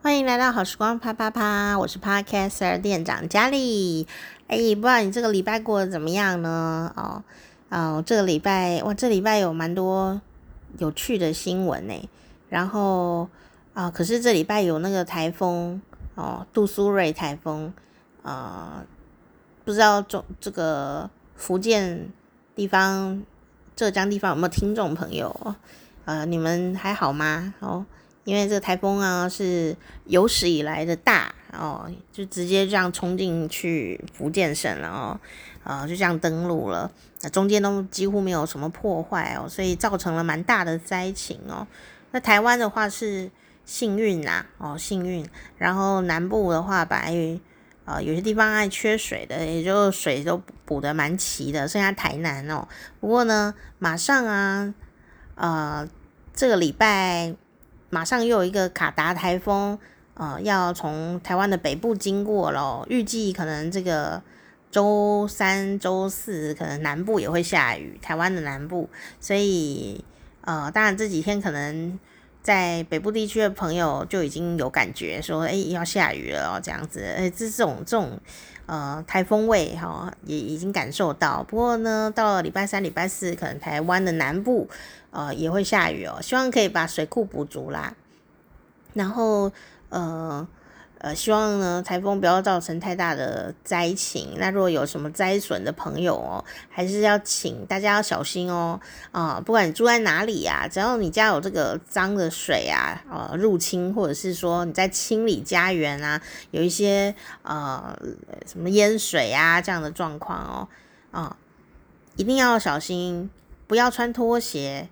[0.00, 4.06] 欢迎来到好时光啪啪啪，我是 Podcaster 店长佳丽。
[4.46, 6.92] 哎，不知道你这个礼拜过得怎么样呢？
[6.96, 7.24] 哦，
[7.68, 10.20] 哦，这个礼拜哇，这礼拜有蛮多
[10.78, 12.08] 有趣的新闻呢。
[12.48, 13.28] 然后
[13.74, 15.82] 啊、哦，可是这礼拜有那个台风
[16.14, 17.72] 哦，杜苏芮台风
[18.22, 18.86] 啊、呃，
[19.64, 22.08] 不知道中这个福建
[22.54, 23.20] 地方、
[23.74, 25.56] 浙江地方有没有听众朋友？
[26.04, 27.52] 呃，你们还好吗？
[27.58, 27.84] 哦。
[28.28, 29.74] 因为这个台风啊是
[30.04, 35.20] 有史以来的大哦，就直接这样冲进去福建省了哦，
[35.64, 36.92] 呃，就这样登陆了，
[37.22, 41.66] 那中间都几乎没有什么破坏哦，所以造成了蛮大的灾情哦。
[42.10, 43.30] 那台湾的话是
[43.64, 45.26] 幸运呐，哦，幸运。
[45.56, 47.40] 然后南部的话，本来
[47.86, 52.68] 呃有些地方爱缺水的，也就水都补得蛮齐的，剩下台南哦。
[53.00, 54.74] 不过呢，马上啊，
[55.36, 55.88] 呃，
[56.34, 57.34] 这个礼拜。
[57.90, 59.78] 马上又有一个卡达台风，
[60.14, 64.22] 呃，要从台湾的北部经过了，预计可能这个
[64.70, 68.88] 周三、周四可能南部也会下雨，台湾的南部，
[69.20, 70.04] 所以
[70.42, 71.98] 呃，当然这几天可能
[72.42, 78.20] 在北部地区的朋友就已经有感觉说，哎，要下雨了哦，这样子，哎，这这种这种
[78.68, 81.42] 呃台风位哈、也已经感受到。
[81.42, 84.70] 不过呢，到了礼拜三、礼拜四，可能台湾的南部。
[85.10, 87.94] 呃，也会下雨哦，希望可以把水库补足啦。
[88.92, 89.50] 然后，
[89.88, 90.46] 呃
[91.00, 94.34] 呃，希望呢，台风不要造成太大的灾情。
[94.36, 98.80] 那如果有什么灾损的朋友哦，还是要请大家要小心哦。
[99.12, 107.96] 啊、不管你住在哪里呀、只要你家有这个脏的水啊，呃，入侵，或者是说你在清理家园啊，有一些呃
[108.46, 110.68] 什么淹水啊这样的状况哦，
[111.12, 111.36] 啊、
[112.16, 113.30] 一定要小心，
[113.66, 114.88] 不要穿拖鞋。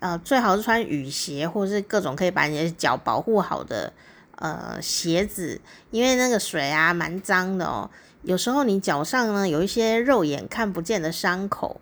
[0.00, 3.92] 呃，最好是穿雨鞋，或者是各种可以把你的脚保护好的
[4.40, 7.90] 呃鞋子，因为那个水啊蛮脏的哦。
[8.22, 11.80] 有时候你脚上呢有一些肉眼看不见的伤口，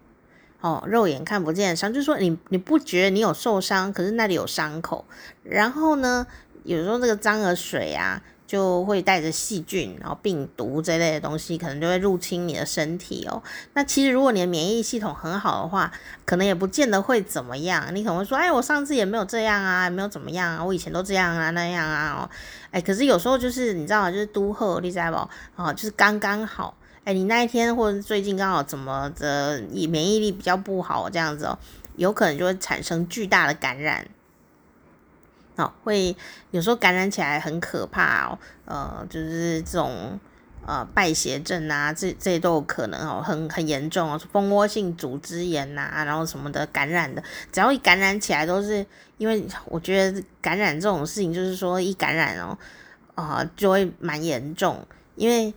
[0.60, 5.04] 哦，肉眼看不见的伤，就是说你你不觉得你有受伤，可是那里有伤口。
[5.42, 6.26] 然后呢，
[6.64, 8.22] 有时候这个脏的水啊。
[8.46, 13.42] 就会带着细菌，然后病毒这类的东西，可能就会入侵你的身体哦。
[13.74, 15.92] 那其实如果你的免疫系统很好的话，
[16.24, 17.84] 可能也不见得会怎么样。
[17.92, 22.30] 你可能会说，哎，我上次也没有这样啊，也没有怎么样啊，我以前都这样啊那样啊哦。
[22.70, 25.62] 哎，可是有时候就是你知道，就是都贺你知道不？
[25.62, 26.76] 哦，就是刚刚好。
[27.04, 31.58] 哎，你那一天或者最近刚好怎么的，免疫力比较不好这样子哦，
[31.96, 34.06] 有可能就会产生巨大的感染。
[35.56, 36.14] 哦，会
[36.50, 40.20] 有时候感染起来很可怕哦，呃，就是这种
[40.66, 48.84] 呃败血症啊，这这些都有可能哦，很很严重哦，蜂窝性组织炎呐、然后什么的感染的，只要一感染起来都是，
[49.16, 52.58] 因为我觉得感染这种事情就是说一感染哦，
[53.14, 55.54] 啊、就会蛮严重，因为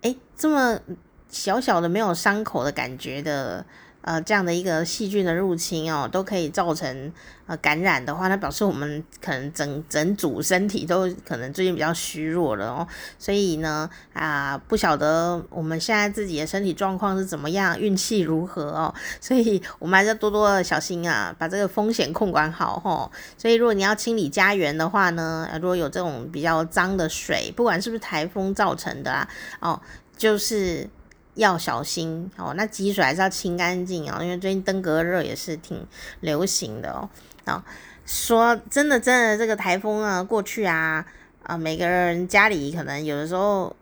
[0.00, 0.80] 诶这么
[1.28, 3.64] 小小的没有伤口的感觉的。
[4.02, 7.12] 呃，这样的一个细菌的入侵哦，都可以造成
[7.46, 12.86] 呃感染的话，那表示我们可能整整组身体都可能最近比较虚弱了哦。
[13.16, 18.92] 所以呢，啊，不晓得我们现在自己的身体状况是怎么样，运气如何哦。
[19.20, 23.08] 所以我们还是要多多的小心啊，把这个风险控管好哦。
[23.38, 29.28] 所以如果你要清理家园的话呢，如果有这种比较脏的水，不管是不是台风造成的啊，
[29.60, 29.80] 哦，
[30.16, 30.90] 就是。
[31.34, 35.86] 要小心哦，那积水还是要清干净哦，因为最近登革热也是挺
[36.20, 37.08] 流行的哦。
[37.44, 37.64] 啊，
[38.04, 41.04] 说真的，真的这个台风啊过去啊，
[41.42, 43.74] 啊每个人家里可能有的时候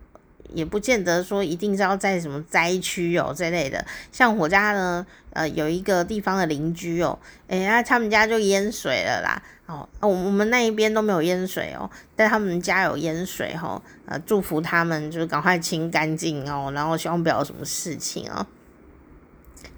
[0.52, 7.18] 也不见得说一定是要在什么灾区哦这类的，像我家呢，呃有一个地方的邻居哦，
[7.48, 9.42] 哎呀他们家就淹水了啦。
[9.70, 18.44] 哦，我我们那一边都没有淹水哦，但他们家有淹水哦，呃，祝福他们就是赶快清干净哦，然后希望不要有什么事情哦。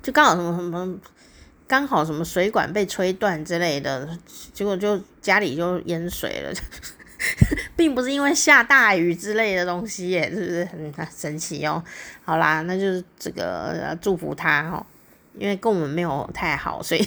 [0.02, 0.98] 就刚好什么什么，
[1.68, 4.08] 刚好什么水管被吹断之类的，
[4.54, 6.52] 结果就家里就淹水了，
[7.76, 11.84] 并不是因为下大雨之类的东西耶，是不是很神奇哦？
[12.24, 14.84] 好啦，那就是这个祝福他哦，
[15.38, 17.06] 因为跟我们没有太好，所以。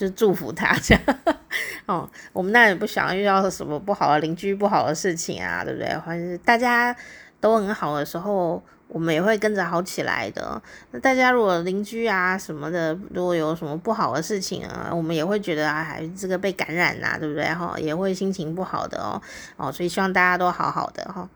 [0.00, 1.02] 就祝福他这样
[1.84, 5.94] 哦，我们那也不想遇到什么不好的邻居、不好的事情啊，对不对？
[5.98, 6.96] 或者是大家
[7.38, 10.62] 都很好的时候，我们也会跟着好起来的。
[10.92, 17.44] 那大家如果邻居啊什么的，如果有什么不好的事情啊，我们也会觉得啊，这个被感染呐、啊，对不对？
[17.52, 19.20] 哈，也会心情不好的哦。
[19.58, 21.28] 哦，所以希望大家都好好的哈。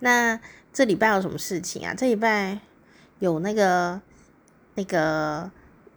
[0.00, 0.40] 那
[0.72, 1.94] 这礼拜有什么事情啊？
[1.96, 2.58] 这礼拜
[3.20, 4.00] 有那个
[4.74, 5.48] 那个。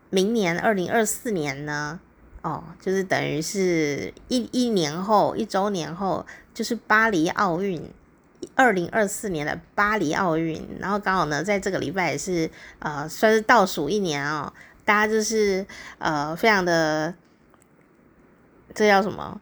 [0.10, 2.00] 明年二零二四年呢，
[2.44, 7.82] 哦，就是等于是一一年后一周年后，就是巴黎奥运，
[8.54, 14.52] 二零二四年的巴黎奥运，然后刚好呢，在这个礼拜也是呃，算是倒数一年哦，
[14.84, 15.66] 大家就是
[16.00, 17.14] 呃，非常的，
[18.76, 19.40] 这叫什么？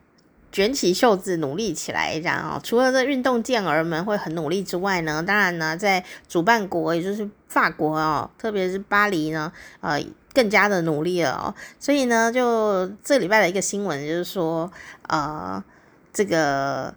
[0.51, 2.59] 卷起袖子努力起来，这样哦。
[2.61, 9.97] 除了这运动健儿们会很努力之外呢，当然呢，在主办国也就是法国哦，特别是巴黎呢，呃，
[10.33, 11.55] 更加的努力了哦。
[11.79, 14.71] 所以呢，就这礼拜的一个新闻就是说，
[15.07, 15.63] 呃，
[16.13, 16.93] 这个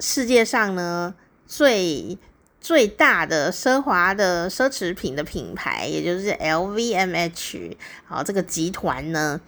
[0.00, 1.14] 世界上呢
[1.46, 2.18] 最
[2.60, 9.40] 最大的奢华的奢侈品的品牌，也就是 LVMH，好，这个集团呢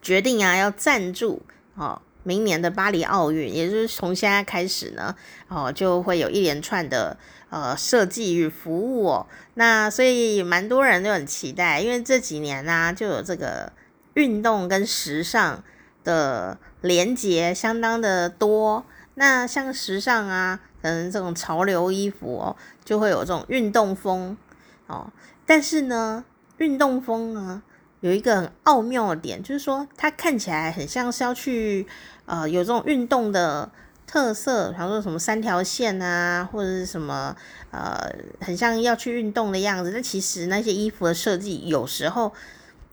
[0.00, 1.42] 决定啊要赞助
[1.74, 2.00] 哦。
[2.22, 5.16] 明年的巴黎奥运，也就是从现在开始呢，
[5.48, 7.16] 哦，就会有一连串的
[7.50, 9.26] 呃设计与服务哦。
[9.54, 13.70] 那所以蛮多人都很期待，因为这几年呢、啊，就有这个
[14.14, 15.62] 运动跟时尚
[16.02, 18.84] 的连结相当的多。
[19.14, 24.36] 那像时尚啊，可能这种潮流衣服哦，就会有这种运动风
[24.86, 25.12] 哦。
[25.44, 26.24] 但是呢，
[26.56, 27.62] 运动风呢，
[28.00, 31.86] 有一个很奥妙的点，就是说它看起来很像是要去。
[32.26, 33.68] 呃，有这种运动的
[34.10, 37.36] 特色，比方说什么三条线啊，或者是什么
[37.70, 37.96] 呃，
[38.40, 39.92] 很像要去运动的样子。
[39.92, 42.32] 但其实那些衣服的设计有时候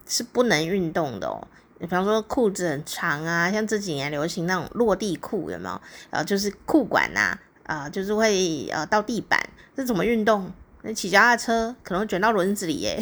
[0.06, 1.48] 是不能运动的哦。
[1.80, 5.80] 比方说裤子很长啊，像这几年流行那种落地裤，有没有？
[6.10, 9.40] 然呃，就是裤管呐，啊、就是会呃到地板，
[9.74, 10.52] 这怎么运动？
[10.82, 12.96] 那骑脚踏车可能卷到轮子里耶。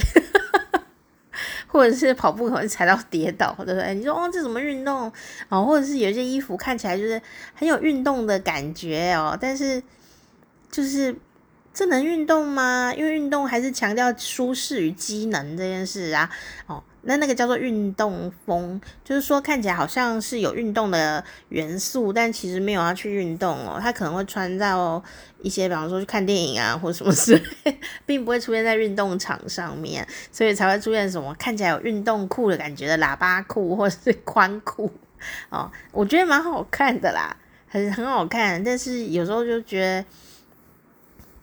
[1.76, 3.94] 或者是跑步可能踩到跌倒，对不对？
[3.94, 5.12] 你说哦，这怎么运动？
[5.50, 7.20] 哦，或者是有些衣服看起来就是
[7.54, 9.82] 很有运动的感觉哦，但是
[10.70, 11.14] 就是
[11.74, 12.92] 这能运动吗？
[12.96, 16.30] 因为运动还是强调舒适与机能这件事啊，
[16.66, 16.82] 哦。
[17.06, 23.78] 那那个叫做运动风，就是说看起来好像是有运动的元素，但其实没有要去运动哦。
[23.80, 25.02] 他可能会穿到
[25.40, 34.90] 一些，比方说去看电影啊，或者什么之类， 并不会出现在运动场上面，所以才会出现什么看起来有运动裤的感觉的喇叭裤或者是宽裤
[35.48, 35.70] 哦。
[35.92, 37.36] 我觉得蛮好看的啦，
[37.68, 40.04] 很很好看，但是有时候就觉得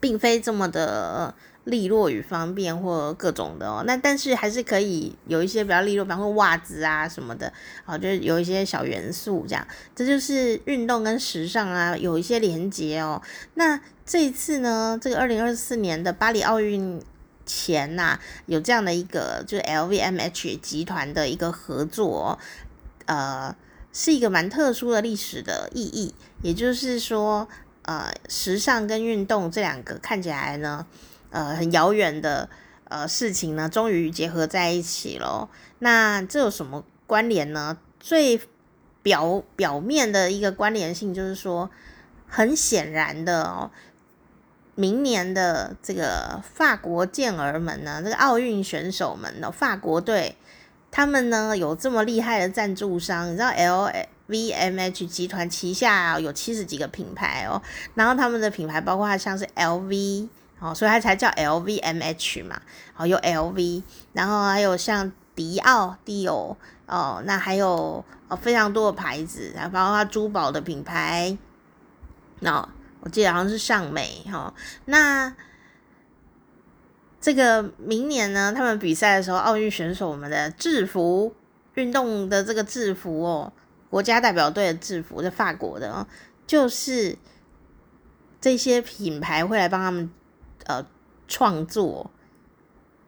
[0.04, 1.34] 并非这么的。
[1.64, 7.50] 利落与方便或各种的哦，那但是还是可以有一些比较利落，比方说袜子啊什么的，
[7.86, 9.66] 啊，就是有一些小元素这样，
[9.96, 13.22] 这就是运动跟时尚啊有一些连接哦。
[13.54, 17.00] 那这一次呢，这个二零二四年的巴黎奥运
[17.46, 22.38] 前呐、有这样的一个就是 LVMH 集团的一个合作，
[23.06, 23.56] 呃，
[23.90, 27.48] 是一个蛮特殊的历史的意义，也就是说，
[27.84, 30.86] 呃，时尚跟运动这两个看起来呢。
[31.30, 32.48] 呃，很遥远的
[32.84, 35.48] 呃事情呢，终于结合在一起了。
[35.80, 37.76] 那这有什么关联呢？
[37.98, 38.40] 最
[39.02, 41.68] 表表面的一个关联性就是说，
[42.28, 43.70] 很显然的哦，
[44.76, 50.36] 明年的这个法国健儿们呢，这个奥运选手们呢，法国队
[50.92, 53.90] 他们呢有这么厉害的赞助商，你知道 L
[54.26, 57.60] V M H 集团旗下有七十几个品牌哦，
[57.94, 60.28] 然后他们的品牌包括像是 LV。
[60.60, 62.58] 哦，所以它才叫 LVMH 嘛。
[62.96, 63.82] 哦，有 LV，
[64.14, 66.56] 然后还有像迪奥、迪奥，
[66.86, 68.02] 哦，那还有
[68.40, 71.36] 非常多的牌子，然后包括它珠宝的品牌。
[72.40, 72.66] 那、
[73.00, 74.54] 我记得好像是尚美哈、哦。
[74.86, 75.34] 那
[77.20, 81.34] 这个明年呢，他们比赛的时候，奥运选手们的制服、
[81.74, 83.52] 运动的这个制服哦，
[83.94, 86.04] 国家代表队的制服，在法国的哦，
[86.44, 87.16] 就是
[88.40, 90.10] 这些品牌会来帮他们。
[90.66, 90.82] 呃，
[91.28, 92.10] 创作，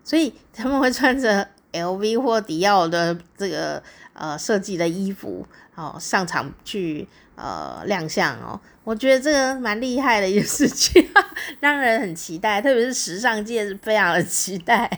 [0.04, 8.60] 所以他们会穿着 LV 或迪奥的这个呃设计的衣服，哦，上场去呃亮相哦。
[8.84, 11.08] 我觉得这个蛮厉害的一件事情，
[11.60, 14.90] 让人很期待，特别是时尚界是非常的期待。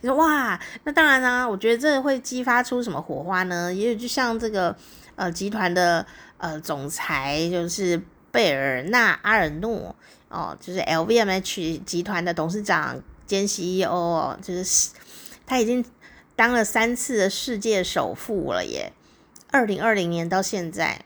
[0.00, 3.72] 你说哇，那当然啦，我觉得这会激发出什么火花呢？
[3.72, 4.76] 也就像这个
[5.14, 6.06] 呃集团的
[6.38, 9.94] 呃总裁就是贝尔纳阿尔诺。
[10.28, 14.90] 哦，就是 LVMH 集团的董事长兼 CEO 哦，就是
[15.46, 15.82] 他已经
[16.34, 18.92] 当了三次的世界首富了耶。
[19.52, 21.00] 二零二零年到现在，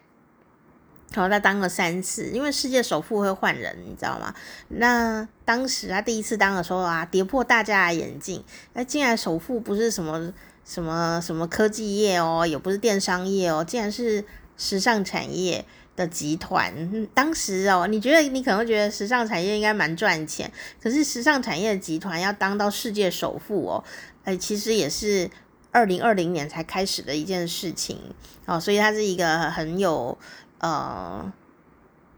[1.12, 4.34] 然后他当了三次，因为世界首富会换人，你知道吗？
[4.68, 8.42] 那当时他第一次当的时候啊，跌破大家的眼镜。
[8.74, 10.32] 那竟然首富不是什么
[10.64, 14.24] 什么什么科技业哦，也不是电商业哦，竟然是
[14.56, 15.64] 时尚产业。
[15.96, 16.72] 的集团，
[17.12, 20.50] 当时哦，你觉得你可能会觉得时尚产业应该蛮赚钱，
[20.80, 23.84] 可是时尚产业集团要当到世界首富哦，
[24.24, 25.28] 哎，其实也是
[25.72, 27.98] 二零二零年才开始的一件事情
[28.46, 30.16] 哦，所以他是一个很有
[30.60, 31.30] 呃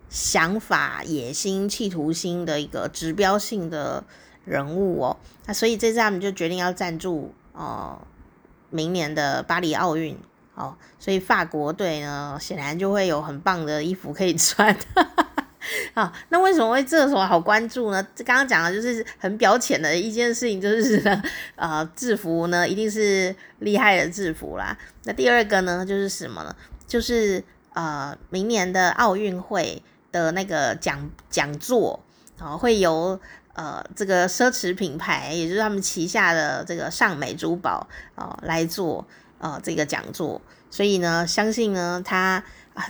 [0.09, 4.05] 想法、野心、企图心的一个指标性的
[4.45, 5.17] 人物哦。
[5.47, 8.01] 那所以这次他们就决定要赞助哦、
[8.71, 10.17] 明年的巴黎奥运
[10.55, 14.75] 哦，所以法国队呢显然就会有很棒的衣服可以穿。
[15.95, 18.03] 啊，那为什么会这时候好关注呢？
[18.25, 21.23] 刚刚讲的就是很表浅的一件事情，就是呢，
[21.55, 24.77] 呃，制服呢一定是厉害的制服啦。
[25.05, 26.55] 那第二个呢，就是什么呢？
[26.87, 27.43] 就是
[27.75, 32.01] 呃，明年的奥运会的那个讲讲座
[32.39, 33.19] 啊，会由
[33.55, 39.07] 呃这个奢侈品牌，也就是他们旗下的这个尚美珠宝哦来做
[39.39, 40.41] 呃这个讲座。
[40.71, 42.85] 所以呢，相信呢，他啊，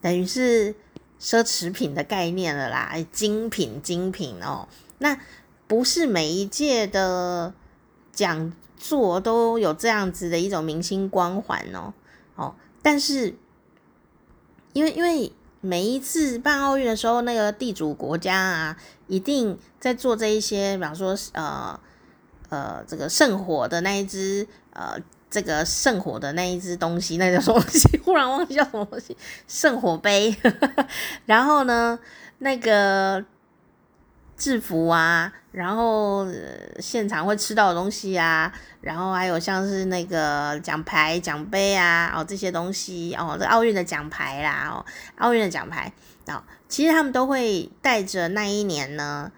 [0.00, 0.74] 等于是。
[1.22, 4.66] 奢侈品的概念了啦，精品精品哦，
[5.00, 5.20] 那
[5.66, 7.52] 不是每一届的
[8.10, 11.92] 讲座都有这样子的一种明星光环哦
[12.36, 13.34] 哦，但是
[14.72, 21.78] 因为因为每一次办奥运的时候，那个地主国家啊，一定在做这一些，比方说呃
[22.48, 24.98] 呃这个圣火的那一只呃。
[25.32, 27.88] 这个圣火的那一只东西，那叫什么东西？
[28.04, 29.16] 忽然忘记叫什么东西。
[29.46, 30.36] 圣火杯，
[31.24, 31.96] 然后呢，
[32.38, 33.24] 那个
[34.40, 36.26] 制服啊，然后、
[36.78, 44.86] 现场会吃到的东西啊，然后还有像是那个奖牌、奖杯啊，哦这些东西哦，这奥运的奖牌啦，哦
[45.18, 45.92] 奥运的奖牌
[46.26, 49.30] 哦，其实他们都会带着那一年呢，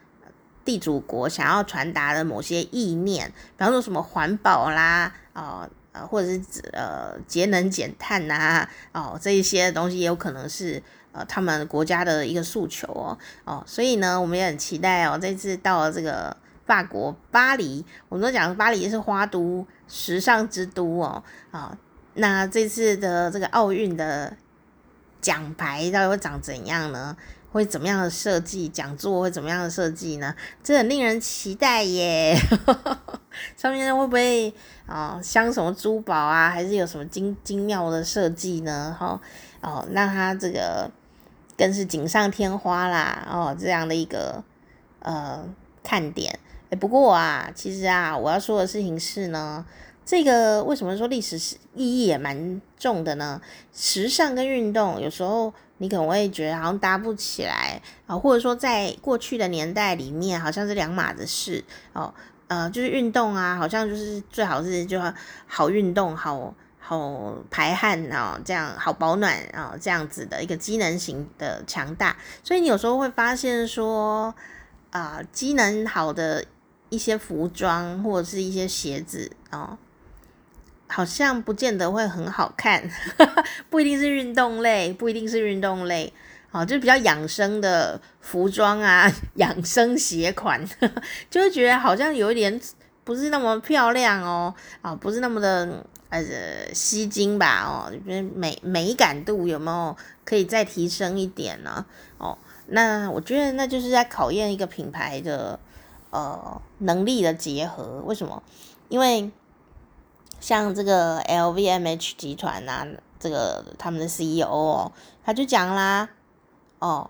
[0.64, 3.26] 地主国想要传达的某些意念，
[3.58, 5.68] 比方说什么环保啦，哦。
[5.94, 6.42] 呃，或者是
[6.72, 10.82] 呃节能减碳呐、啊，哦，这一些东西也有可能是
[11.12, 21.76] 呃他们国家的一个诉求哦，哦，所以呢，我们也很期待哦，这次到了这个法国巴黎，我们都讲巴黎是花都、时尚之都哦，啊、
[22.14, 24.36] 那这次的这个奥运的
[25.20, 27.16] 奖牌到底会长怎样呢？
[27.52, 28.66] 会怎么样的设计？
[28.66, 30.34] 讲座会怎么样的设计呢？
[30.64, 32.34] 这很令人期待耶！
[33.58, 34.54] 上面会不会
[34.86, 36.48] 啊镶什么珠宝啊？
[36.48, 38.96] 还是有什么精精妙的设计呢？
[38.98, 39.20] 哈
[39.60, 40.90] 哦，那它这个
[41.62, 43.24] 更是锦上添花啦！
[43.30, 44.42] 哦，这样的一个
[44.98, 45.46] 呃
[45.84, 46.36] 看点。
[46.70, 49.64] 诶，不过啊，其实啊，我要说的事情是呢，
[50.04, 51.38] 这个为什么说历史
[51.76, 53.40] 意义也蛮重的呢？
[53.72, 55.54] 时尚跟运动有时候。
[55.78, 62.14] 你可能会觉得好像搭不起来啊，或者说在过去的年代里面，好像是两码子事哦。
[62.46, 65.00] 呃，就是运动啊，好像就是最好是就
[65.48, 66.54] 好运动，好
[66.84, 72.16] 好排汗啊，这样好保暖啊，这样子的一个机能型的强大。
[72.42, 74.34] 所以你有时候会发现说，
[74.90, 76.44] 啊，机能好的
[76.88, 79.78] 一些服装或者是一些鞋子哦。
[80.88, 82.82] 好像不见得会很好看，
[83.70, 86.12] 不一定是运动类，不一定是运动类，
[86.50, 90.62] 哦，就比较养生的服装啊，养生鞋款，
[91.30, 92.60] 就会觉得好像有一点
[93.04, 95.82] 不是那么漂亮哦，啊，不是那么的
[96.20, 97.92] 呃吸睛吧，哦，
[98.34, 101.84] 美美感度有没有可以再提升一点呢？
[102.18, 105.58] 哦，那我觉得那就是在考验一个品牌的
[106.10, 108.42] 呃能力的结合，为什么？
[108.88, 109.30] 因为。
[110.40, 112.86] 像这个 LVMH 集团呐、啊，
[113.20, 114.90] 这个他们的 CEO 哦，
[115.24, 116.08] 他就讲啦，
[116.80, 117.08] 哦，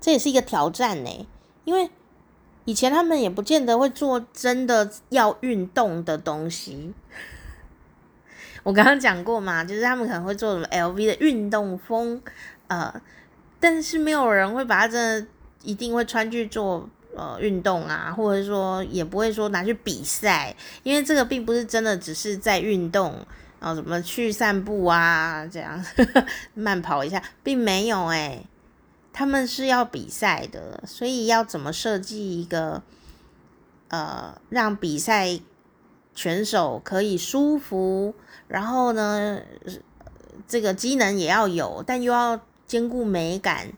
[0.00, 1.28] 这也是一个挑战呢，
[1.64, 1.90] 因为
[2.64, 6.94] 以前他们也不见得会做真的要运动的东西。
[8.62, 12.20] 我刚刚讲过嘛，就是他们可能会做什么 LV 的运动风，
[12.68, 13.00] 呃，
[13.58, 15.26] 但是没有人会把它真的
[15.62, 16.88] 一定会穿去做。
[17.16, 23.12] 呃，运动啊，或者说也不会说拿去比赛，因为这个并不是真的只是在运动
[23.58, 26.24] 啊，什么去散步啊，这样呵呵
[26.54, 28.46] 慢跑一下，并没有哎、欸，
[29.12, 32.80] 他们是要比赛的，所以要怎么设计一个
[33.88, 35.40] 呃，让比赛
[36.14, 38.14] 选手可以舒服，
[38.48, 39.40] 然后呢，
[40.46, 43.68] 这个机能也要有，但又要兼顾美感。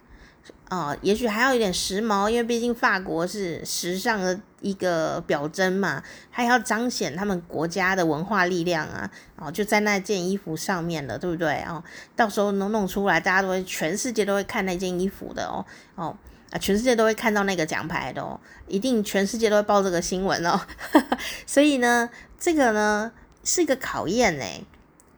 [0.71, 9.11] 哦，也许还要有点时髦，因为毕竟法国是时尚的一个表征嘛，还要彰显他们国家的文化力量啊！
[9.37, 11.63] 哦，就在那件衣服上面了，对不对？
[11.65, 11.85] 哦，
[12.17, 15.63] 到时候能弄出来，大家都会，全世界都会看那件衣服的哦，
[15.95, 16.17] 哦
[16.53, 20.61] 啊，全世界都会看到那个奖牌的哦，一定全世界都会报这个新闻哦。
[21.47, 23.11] 所以呢，这个呢
[23.43, 24.45] 是一个考验呢，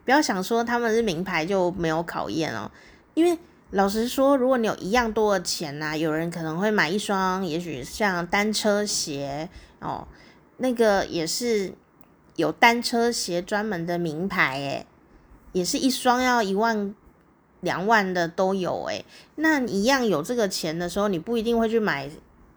[0.04, 2.70] 不要想说他们是名牌就没有考验哦，
[3.12, 3.38] 因为。
[3.70, 9.48] 老实说，如果你有一样多的钱呐、有人可能会买一双，也许像单车鞋
[9.80, 10.06] 哦，
[10.58, 11.72] 那个也是
[12.36, 14.86] 有单车鞋专门的名牌，诶，
[15.50, 16.94] 也是一双要一万
[17.64, 19.04] 两万的都有，诶，
[19.34, 22.08] 那一样有这个钱的时候，你不一定会去买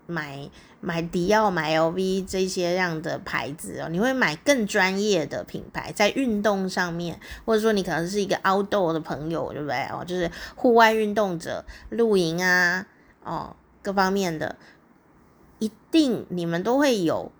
[0.05, 0.47] 买
[0.79, 9.75] 买迪奥、买 LV 这些样的牌子哦，你会买更专业的品牌，在运动上面，或者说你可能是一个 outdoor 的朋友，对不对？
[9.85, 12.85] 哦，就是户外运动者，露营啊，
[13.23, 14.55] 哦，各方面的，
[15.57, 17.31] 一定你们都会有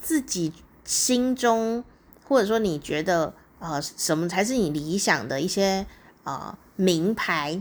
[0.00, 0.52] 自己。
[0.82, 1.84] 心中，
[2.26, 5.86] 或者说你觉得呃什么才是你理想的一些
[6.24, 7.60] 呃名牌？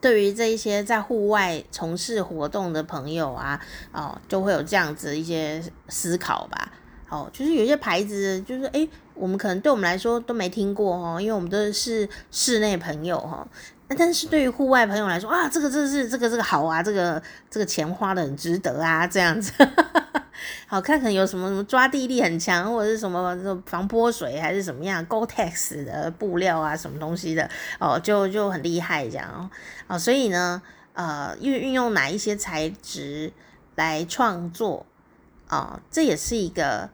[0.00, 6.72] 对于这一些在户外从事活动的朋友啊，哦，就会有这样子一些思考吧。
[7.08, 13.46] 哦，就是有些牌子，就是诶，我们可能对我们来说都没听过哦，因为我们都是室内朋友哈。
[13.88, 19.52] 但是对于户外朋友来说啊，这个这是这个这个好啊，这个这个钱花得很值得啊，这样子。
[20.66, 27.48] 好看，可能有什么什么抓地力很强，或者是什么防泼水，还是什么样 Gore-Tex 的布料啊，什么东西的
[27.78, 29.50] 哦，就就很厉害这样哦。
[29.86, 30.60] 哦，所以呢，
[30.94, 33.32] 呃，运运用哪一些材质
[33.76, 34.84] 来创作
[35.48, 36.90] 哦，这也是一个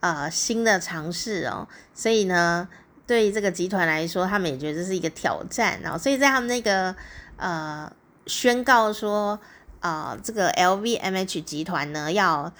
[0.00, 1.68] 呃新的尝试哦。
[1.94, 2.68] 所以呢，
[3.10, 5.98] 对于这个集团来说，他们也觉得这是一个挑战哦。
[5.98, 6.94] 所以在他们那个
[7.36, 7.90] 呃
[8.26, 9.38] 宣告说
[9.80, 12.52] 啊，呃，这个 LVMH 集团呢要。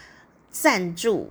[0.53, 1.31] 赞助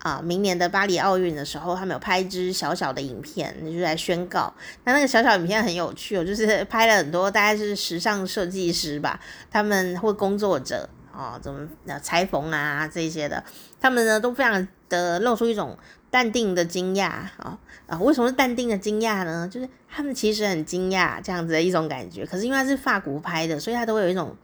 [0.00, 0.20] 啊！
[0.20, 4.52] 明年的巴黎奥运的时候，他们有拍一支小小的影片，就是来宣告。
[4.82, 9.20] 那那个小小影片很有趣哦，就是拍了很多大概是时尚设计师吧，
[9.52, 11.68] 他们或工作者啊，怎么
[12.00, 13.44] 裁缝啊这些的，
[13.80, 15.78] 他们呢都非常的露出一种
[16.12, 17.98] 淡定的惊讶啊啊！
[17.98, 19.48] 为什么是淡定的惊讶呢？
[19.50, 24.36] 就是他们其实很惊讶这样子的一种感觉，可是因为他是法国拍的，所以他都会有一种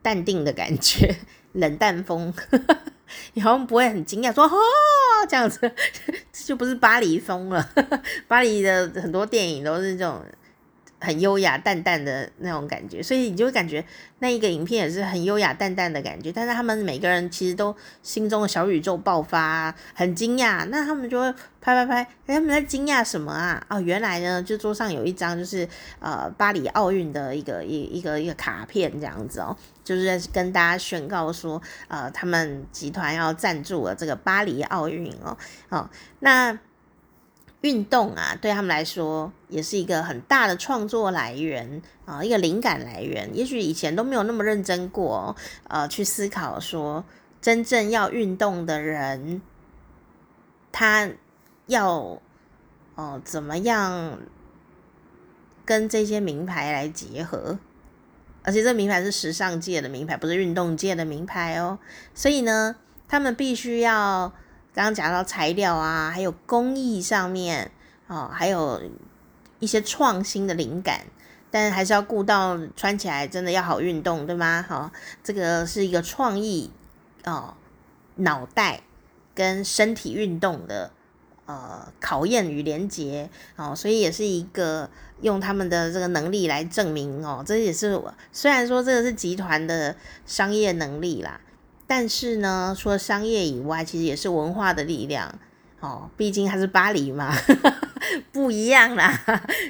[0.00, 1.14] 淡定的感觉，
[1.52, 2.32] 冷淡风。
[3.34, 4.56] 你好像不会很惊讶，说哦
[5.28, 5.60] 这样子，
[6.32, 7.70] 这就不是巴黎风了。
[8.26, 10.24] 巴黎的很多电影都是这种。
[11.02, 13.84] 很优雅淡淡的那种感觉，所以你就会感觉
[14.20, 16.30] 那一个影片也是很优雅淡淡的感觉。
[16.30, 20.64] 但是他们每个人其实都心中的小宇宙爆发，很惊讶。
[20.66, 23.60] 那他们就会拍拍拍，哎他们在惊讶什么啊？
[23.68, 35.36] 哦，原来呢，就桌上有一张就是呃巴黎奥运的一个一一个一个卡片这样子哦，就是跟大家宣告说，呃，他们集团要赞助了这个巴黎奥运哦
[35.68, 36.56] 哦那。
[37.62, 43.30] 运动啊，对他们来说也是一个很大的创作来源啊，一个灵感来源。
[43.32, 45.34] 也许以前都没有那么认真过，
[45.68, 47.04] 呃，去思考说
[47.40, 49.40] 真正要运动的人，
[50.72, 51.08] 他
[51.66, 52.20] 要
[52.94, 54.18] 哦、怎么样
[55.64, 57.58] 跟这些名牌来结合，
[58.42, 61.78] 而且这名牌是时尚界的名牌，不是运动界的名牌哦。
[62.12, 62.74] 所以呢，
[63.06, 64.32] 他们必须要。
[64.74, 67.70] 刚刚讲到材料啊，还有工艺上面
[68.06, 68.80] 哦，还有
[69.58, 71.02] 一些创新的灵感，
[71.50, 74.64] 但还是要顾到穿起来真的要好运动，对吗？
[74.66, 76.70] 好、哦，这个是一个创意
[77.24, 77.54] 哦，
[78.16, 78.80] 脑袋
[79.34, 80.90] 跟身体运动的
[81.44, 84.88] 呃考验与连结哦，所以也是一个
[85.20, 91.38] 用他们的这个能力来证明哦，这也是我虽然说这个是集团的商业能力啦。
[91.94, 95.30] 但是呢，除了商业以外，其实也是文化的力量
[95.80, 96.08] 哦。
[96.16, 97.30] 毕竟它是巴黎嘛，
[98.32, 99.20] 不一样啦。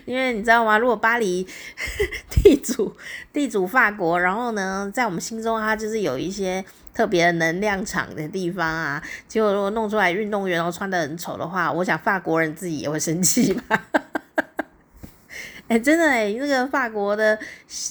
[0.06, 0.78] 因为你知道吗？
[0.78, 1.44] 如果巴黎
[2.30, 2.94] 地主
[3.32, 9.02] 地主法国，然后呢，在我们心中它就是有一些特别的能量场的地方啊。
[9.26, 13.84] 结果如果弄出来运动员然后穿得很丑的话，我想法国人自己也会生气吧。
[15.66, 17.36] 哎、欸，真的哎、那个法国的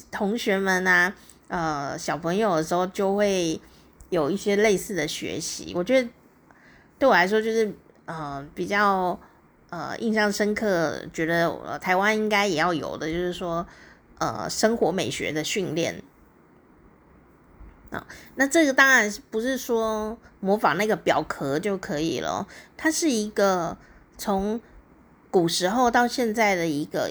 [0.10, 1.13] 同学们啊，
[1.50, 3.60] 呃，小朋友的时候就会。
[4.12, 6.10] 有一些类似的学习，我觉得
[7.00, 7.74] 对我来说就是
[8.06, 9.17] 呃比较
[9.69, 13.65] 呃印象深刻，觉得、呃、台湾应该也要有的，就是说
[14.19, 16.04] 呃生活美学的训练
[17.89, 18.06] 啊。
[18.36, 22.45] 那这个当然不是说模仿那个表壳就可以了，
[22.76, 23.78] 它是一个
[24.17, 24.60] 从
[25.32, 27.10] 古时候到现在的一个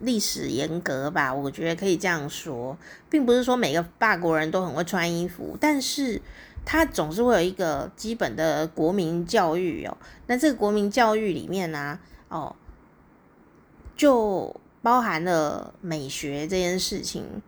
[0.00, 2.76] 历史沿革吧，我觉得可以这样说，
[3.08, 6.20] 并不是说每个法国人都很会穿衣服，但是
[6.66, 9.96] 他总是会有一个基本的国民教育哦。
[10.26, 11.98] 那这个国民教育里面呢、
[12.28, 12.56] 啊，哦，
[13.96, 17.42] 就包含了美学这件事情。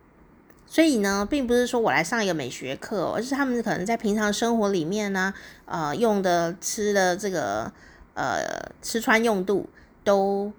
[0.65, 5.33] 所以呢，并不是说我来上一个美学课，而是他们可能在平常生活里面呢、
[5.65, 7.71] 啊，呃，用的、吃的这个，
[8.15, 8.43] 呃，
[8.81, 9.69] 吃穿用度。
[10.07, 10.53] 都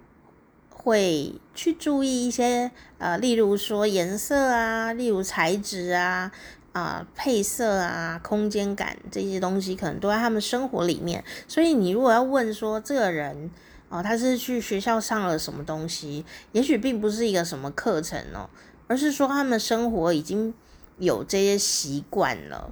[0.69, 6.31] 会去注意一些，呃，例如说颜色啊，例如材质啊，
[6.71, 11.23] 啊、配色啊、空间感这些东西，可能都在他们生活里面。
[11.47, 13.49] 所以你如果要问说这个人
[13.89, 18.47] 哦，他是去学校上了什么东西，也许并不是一个什么课程哦，
[18.85, 20.53] 而是说他们生活已经
[20.99, 22.71] 有这些习惯了，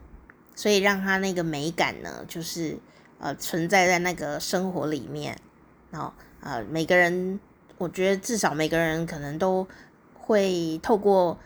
[0.53, 2.77] 所以让他那个美感呢，就是
[3.17, 5.35] 呃存在在那个生活里面。
[5.91, 6.11] 哦，
[6.47, 7.38] 呃，每个人，
[7.77, 9.67] 我觉得至少每个人可能都
[10.13, 11.38] 会透过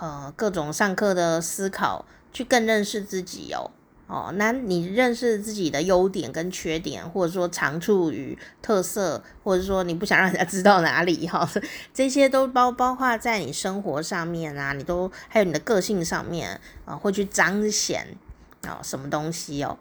[0.00, 3.70] 呃各种上课的思考，去更认识自己哦。
[4.06, 11.46] 哦，那你认识自己的优点跟缺点，或者说长处与特色，或者说你不想让人家知道哪里哈，
[11.92, 18.16] 这些都包包括在你生活上面啊，你都还有你的个性上面啊，会去彰显
[18.62, 19.76] 啊什么东西哦。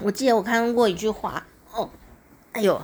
[0.00, 1.90] 我记得我看过一句话哦，
[2.52, 2.80] 哎呦。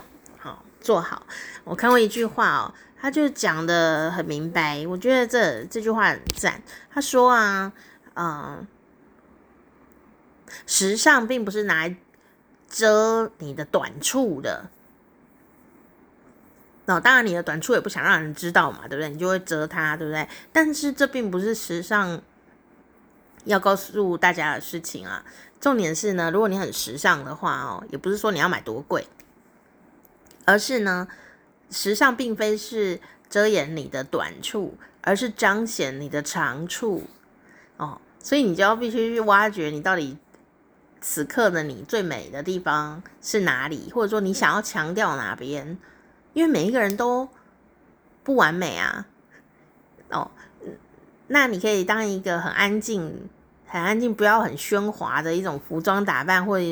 [0.81, 1.25] 做好，
[1.63, 6.61] 我看过一句话哦，他就讲的很明白，我觉得这这句话很赞。
[6.91, 7.71] 他说啊，
[8.15, 8.67] 嗯、
[10.65, 11.95] 时尚并不是拿来
[12.67, 14.69] 遮你的短处的。
[16.85, 19.09] 那、哦、当然，你的短处也不想让人知道嘛，对不对？
[19.09, 20.27] 你就会遮它，对不对？
[20.51, 22.19] 但是这并不是时尚
[23.45, 25.23] 要告诉大家的事情啊。
[25.59, 29.07] 重点是呢，如果你很时尚的话哦，也不是说你要买多贵。
[30.45, 31.07] 而是呢，
[31.69, 32.99] 时尚并非是
[33.29, 37.03] 遮掩你的短处，而是彰显你的长处
[37.77, 38.01] 哦。
[38.19, 40.17] 所以你就要必须去挖掘你到底
[40.99, 45.77] 此刻的你最美的地方是哪里，或者说你想要强调哪边？
[46.33, 47.27] 因为每一个人都
[48.23, 49.07] 不完美啊。
[50.09, 50.31] 哦，
[51.27, 53.29] 那你可以当一个很安静。
[53.71, 56.65] 很安静，不要很喧哗的一种服装打扮，或者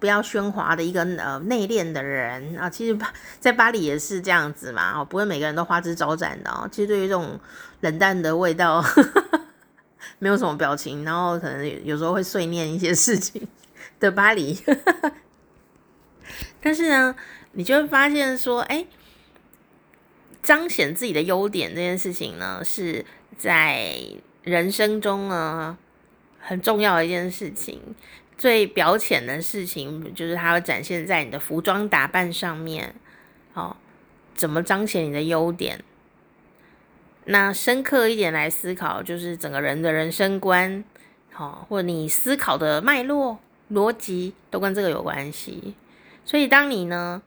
[0.00, 2.70] 不要喧哗的一个呃内敛的人啊。
[2.70, 2.98] 其实，
[3.38, 6.68] 在巴黎也是这样子嘛，哦，不会每个人都花枝招展的。
[6.72, 7.38] 其实对于这种
[7.80, 9.40] 冷淡的味道， 呵呵
[10.18, 13.46] 没有什么表情，然后可能有时候会碎念一些事情
[13.98, 14.54] 的巴黎。
[14.64, 15.12] 呵呵
[16.62, 17.14] 但是呢，
[17.52, 18.86] 你就会发现说，哎，
[20.42, 23.04] 彰显自己的优点这件事情呢，是
[23.36, 23.94] 在
[24.42, 25.76] 人生中呢。
[26.40, 27.80] 很重要的一件事情，
[28.36, 32.94] 最表浅的事情，就是它会展现在你的服装打扮上面，
[33.54, 33.76] 哦，
[34.34, 35.84] 怎么彰显你的优点？
[37.26, 40.82] 那深刻一点来思考，就是整个人的人生观，
[41.32, 43.38] 好，或者你思考的脉络、
[43.70, 45.74] 逻辑，都跟这个有关系。
[46.24, 47.22] 所以，当你呢，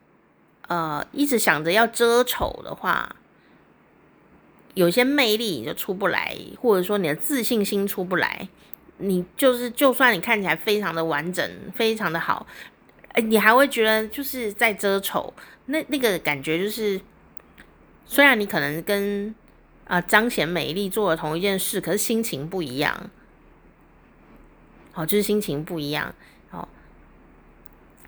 [0.67, 3.15] 呃，一直想着要遮丑的话，
[4.73, 8.49] 有些魅力你就出不来，或者说你的自信心出不来。
[8.97, 12.45] 你就是，就算你看起来非常的完整，非常的好，
[13.09, 15.33] 哎，你还会觉得就是在遮丑，
[15.65, 17.01] 那那个感觉就是，
[18.05, 19.33] 虽然你可能跟
[19.85, 23.09] 啊彰显美丽做了同一件事，可是心情不一样，
[24.91, 26.13] 好，就是心情不一样，
[26.49, 26.69] 好，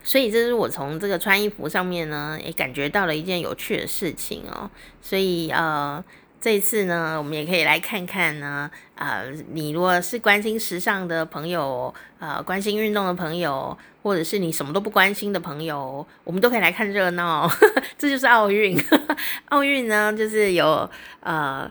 [0.03, 4.69] 所以这是我从这个穿衣服上面呢，也感觉到了一件有趣的事情哦，
[5.01, 6.03] 所以呃。
[6.41, 17.49] 这一次呢，我们也可以来看看呢，啊、你如果是关心时尚的朋友，呃，关心运动的朋友，或者是你什么都不关心的朋友，我们都可以来看热闹。
[17.97, 18.79] 这就是奥运，
[19.49, 20.87] 奥运呢，就是有
[21.21, 21.69] 呃，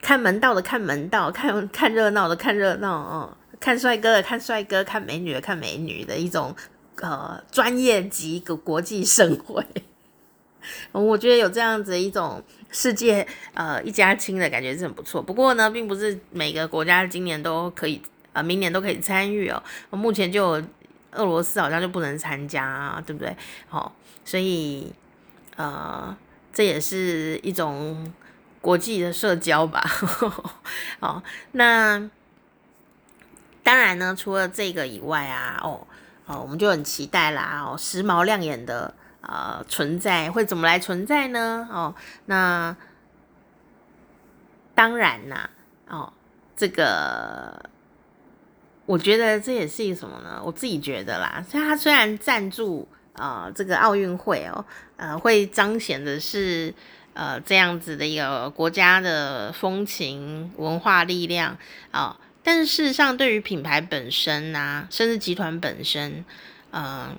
[0.00, 6.54] 看门道的看门道，看看热闹的看热闹哦，看帅哥的看帅哥，看美女的看美女的一种
[7.00, 9.64] 呃专业级国际盛会。
[10.92, 12.42] 我觉得有这样子一种
[12.74, 15.22] 世界呃一家亲的感觉是很不错。
[15.22, 19.62] 不过呢，并不是每个国家今年都可以呃明年都可以参与哦。
[19.90, 20.60] 目前就
[21.12, 23.36] 俄罗斯好像就不能参加啊，对不对？
[23.68, 23.92] 好、哦，
[24.24, 24.92] 所以
[25.54, 26.14] 呃
[26.52, 28.12] 这也是一种
[28.60, 29.80] 国际的社交吧。
[30.98, 32.10] 好，那
[33.62, 35.86] 当然呢，除了这个以外啊，哦
[36.26, 38.92] 哦，我们就很期待啦哦，时髦亮眼的。
[39.28, 41.66] 呃，存在会怎么来存在呢？
[41.70, 41.94] 哦，
[42.26, 42.76] 那
[44.74, 45.48] 当然啦，
[45.88, 46.12] 哦，
[46.56, 47.70] 这个
[48.86, 50.42] 我觉得这也是一个什么呢？
[50.44, 54.64] 我自己觉得啦，所以他虽然赞助啊、呃、这个奥运会哦，
[54.96, 56.74] 呃，会彰显的是
[57.14, 61.56] 呃这样子的一个国家的风情文化力量
[61.90, 66.24] 啊、哦，但是事实上对于品牌本身啊，甚至集团本身，
[66.72, 67.16] 嗯、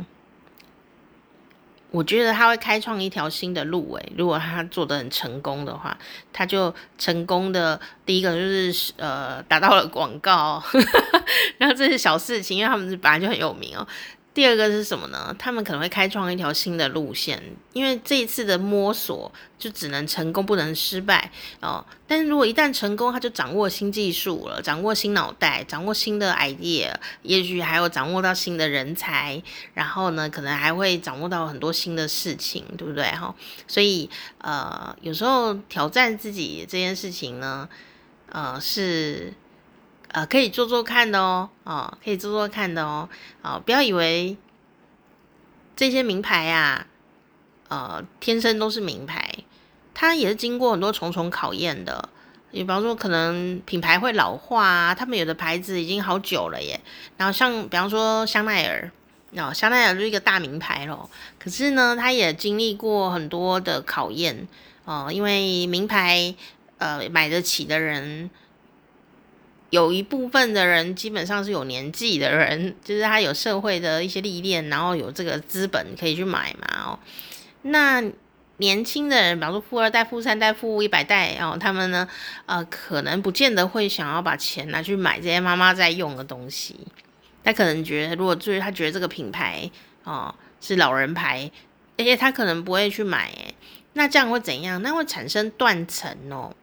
[1.96, 5.98] 我觉得他会开创一条新的路，诶，如果他做的很成功的话，
[6.34, 10.62] 他就成功的第一个就是呃达到了广告，
[11.58, 13.88] 然后这是小事情，因为他们本来就很有名哦。
[14.36, 15.34] 第二个是什么呢？
[15.39, 21.84] 他们可能会开创一条新的路线，因为这一次的摸索就只能成功不能失败哦。
[22.06, 29.41] 但是如果一旦成功，他就掌握新技术了，掌握新脑袋，掌握新的 idea，也许还有掌握到新的人才，
[29.74, 33.06] 然后呢，可能还会掌握到很多新的事情，对不对？
[33.06, 33.34] 哈，
[33.69, 37.69] 所以呃，有时候挑战自己这件事情呢，
[38.30, 39.34] 呃，是。
[40.10, 43.10] 呃，可以做做看的哦，哦，可以做做看的哦，
[43.41, 44.38] 哦，不要以为
[45.76, 46.88] 这些名牌呀，
[47.68, 49.30] 呃，天生都是名牌，
[49.94, 52.08] 它也是经过很多重重考验的。
[52.52, 56.80] 你比方说，可能品牌会老化啊，他们有的牌子已经好久了耶。
[57.18, 58.89] 然后像比方说香奈儿，
[59.36, 61.10] 哦，香奈儿就是一个大名牌咯。
[61.38, 64.48] 可是呢，它也经历过很多的考验
[64.86, 66.34] 哦，因为名牌，
[66.78, 68.30] 呃，买得起的人。
[69.69, 76.99] 有一部分的人基本上是有年纪的人，就是他有社会的一些历练，然后有这个资本可以去买嘛哦。
[77.63, 78.01] 那
[78.58, 82.08] 年轻的人，比方说富二代、富三代、富一百代哦，他们呢，
[82.45, 86.80] 呃，可能不见得会想要把钱拿去买这些妈妈在用的东西。
[87.43, 89.69] 他可能觉得，如果就是他觉得这个品牌
[90.04, 91.51] 哦是老人牌，
[91.97, 93.54] 而且他可能不会去买，诶，
[93.93, 94.82] 那这样会怎样？
[94.82, 96.56] 那会产生断层哦。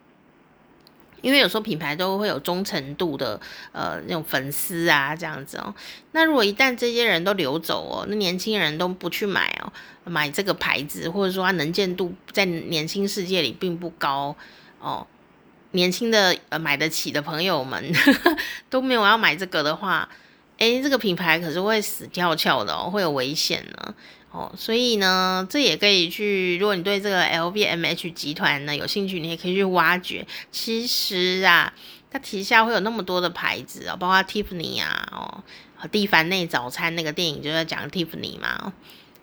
[1.23, 3.41] 因为有时候品牌都会有忠诚度的，
[3.73, 5.75] 呃，那种粉丝啊，这样子哦。
[6.11, 9.73] 那如果一旦这些人都流走哦，那年轻人都不去买哦，
[10.05, 14.37] 买这个牌子，或者说它能见度在年轻世界里并不高
[14.79, 15.07] 哦，
[15.71, 17.83] 年轻的呃买得起的朋友们
[18.69, 20.09] 都没有要买这个的话，
[20.59, 23.95] 诶，这个品牌可是会死翘翘的哦，会有危险呢。
[24.33, 26.57] 哦，所以呢，这也可以去。
[26.59, 30.27] 如果你对这个 LVMH 集团呢有兴趣，你也可以去挖掘。
[30.51, 31.73] 其实啊，
[32.11, 35.45] 它旗下会有那么多的牌子哦，包括 Tiffany 啊，哦，
[35.89, 38.73] 蒂凡内早餐那个电影就在讲 Tiffany 嘛，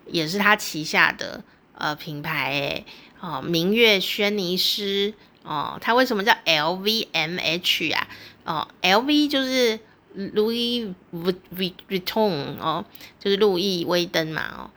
[0.06, 1.44] 也是它旗下的
[1.74, 2.86] 呃品牌诶。
[3.20, 8.08] 哦，明月轩尼诗哦，它为什么叫 LVMH 啊？
[8.46, 9.80] 哦，LV 就是
[10.16, 12.86] Louis Vuitton 哦，
[13.20, 14.70] 就是路易威登嘛哦。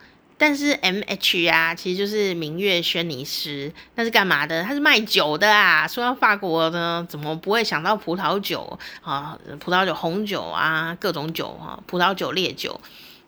[0.45, 4.61] 但是 M H 啊，其实就是明月轩尼诗，那是干嘛的？
[4.61, 5.87] 它是卖酒的啊。
[5.87, 9.39] 说到法国呢，怎么不会想到葡萄酒啊？
[9.61, 12.77] 葡萄酒、红酒啊，各种酒啊，葡萄酒、烈酒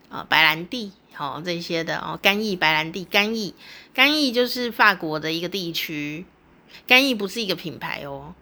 [0.10, 3.54] 啊，白兰地，好、啊、这些的哦，干邑、白兰地、干邑，
[3.93, 6.25] 干邑就是法国的一个地区，
[6.86, 8.36] 干邑不是一个品牌哦。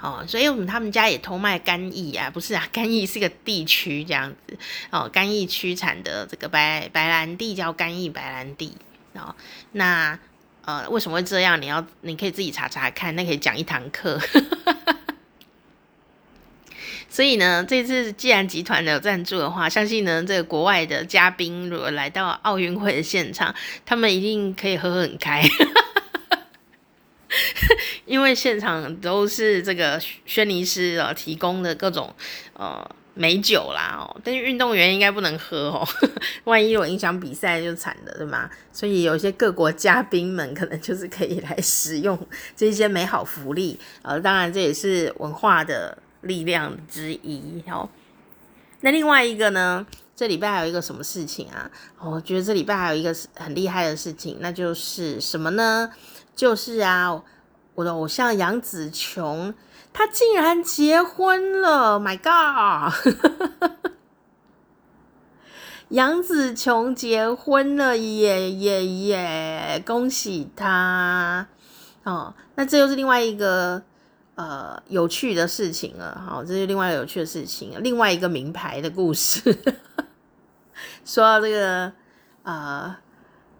[0.00, 2.30] 哦，所以我们他们家也偷卖干邑啊？
[2.30, 4.56] 不是啊， 干邑是个地区这样子
[4.90, 8.72] 哦，干邑区产的这个白白兰地叫干邑白兰地
[9.14, 9.34] 哦。
[9.72, 10.18] 那
[10.66, 11.60] 呃，为什么会这样？
[11.62, 14.20] 你要你可以自己查查看，那可以讲一堂课。
[17.08, 23.54] 所以呢，这次既然集团有赞助的话，相信呢，这个国外的嘉宾如果来到奥运会的现场，
[23.86, 25.42] 他们一定可以喝很开。
[28.06, 32.14] 因为现场都是这个轩尼诗啊提供的各种
[32.54, 35.88] 呃美酒啦哦，但是运动员应该不能喝哦，
[36.44, 38.50] 万一有影响比赛就惨了，对吗？
[38.72, 42.18] 所以有些各国嘉宾们可能就是可以来使用
[42.54, 47.88] 这些美好福利，呃，当然这也是文化的力量之一哦。
[48.82, 51.70] 那另外一个呢，这礼拜还有一个什么事情啊？
[51.98, 55.90] 我觉得这礼拜还有一个很厉害的事情，那就是什么呢？
[56.36, 57.22] 就是啊，
[57.74, 59.54] 我的偶像杨紫琼，
[59.90, 62.92] 她竟然结婚了！My God，
[65.88, 69.82] 杨紫琼结婚了耶耶耶！
[69.86, 71.48] 恭喜她
[72.04, 72.34] 哦！
[72.56, 73.82] 那这又是另外一个
[74.34, 76.22] 呃有趣的事情了。
[76.28, 79.40] 好，这是另外一个有趣的事情，另外一个名牌的故事。
[81.02, 81.90] 说到这个
[82.42, 82.94] 呃。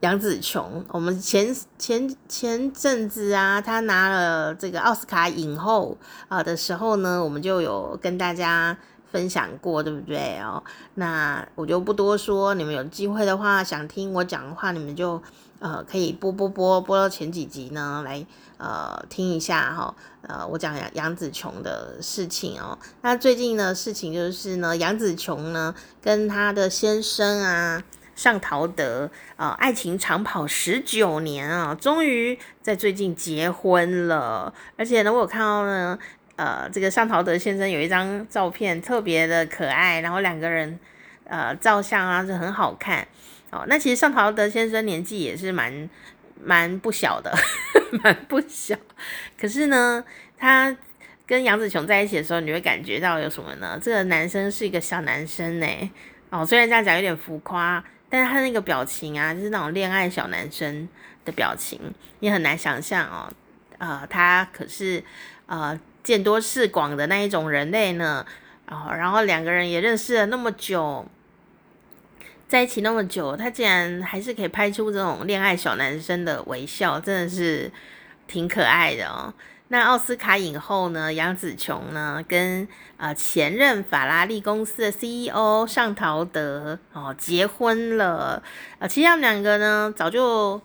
[0.07, 8.79] 杨紫琼，我们前前前阵子啊，她拿了这个奥斯卡影后啊的时候呢，我们就有跟大家
[9.11, 10.63] 分享过，对不对哦？
[10.95, 15.21] 那我就不多说，你们有机会的话，想听我讲的话，你们就
[15.59, 18.25] 呃可以播播播播到前几集呢，来
[18.59, 19.95] 呃听一下哈、哦。
[20.23, 22.79] 呃，我讲杨杨紫琼的事情哦。
[23.03, 27.83] 那最近呢，事情就是呢，杨紫琼呢跟她的先生啊。
[28.17, 34.53] 尚陶德啊、爱情长跑十九年啊，终于在最近结婚了。
[34.77, 35.97] 而且呢，我有看到呢，
[36.35, 40.77] 呃，这个尚陶德先生有一张照片特别的可爱，然后两个人
[41.25, 43.07] 呃照相啊，是很好看。
[43.51, 45.89] 哦，那其实尚陶德先生年纪也是蛮
[46.43, 47.33] 蛮不小的，
[48.03, 48.75] 蛮不小。
[49.39, 50.03] 可是呢，
[50.37, 50.77] 他
[51.27, 53.79] 跟杨紫琼在一起的时候，你会感觉到有什么呢？
[53.81, 55.67] 这个男生是一个小男生呢。
[56.31, 60.89] 哦，虽然这样讲有点浮夸，但是他那个表情啊，就是那种恋爱小男生
[61.25, 61.81] 的表情，
[62.21, 63.33] 你很难想象哦。
[63.79, 65.03] 呃，他可是
[65.47, 68.25] 呃见多识广的那一种人类呢。
[68.69, 71.07] 哦，然后两个人也认识了那么久，
[72.49, 77.71] 在一起那么久，他竟然还是可以拍出这种恋爱小男生的微笑，真的是
[78.27, 79.33] 挺可爱的哦。
[79.69, 88.43] 那奥斯卡影后呢，杨紫琼呢，跟呃前任法拉利公司的 CEO 尚陶德哦结婚了。
[88.79, 90.61] 啊，其实他们两个呢早就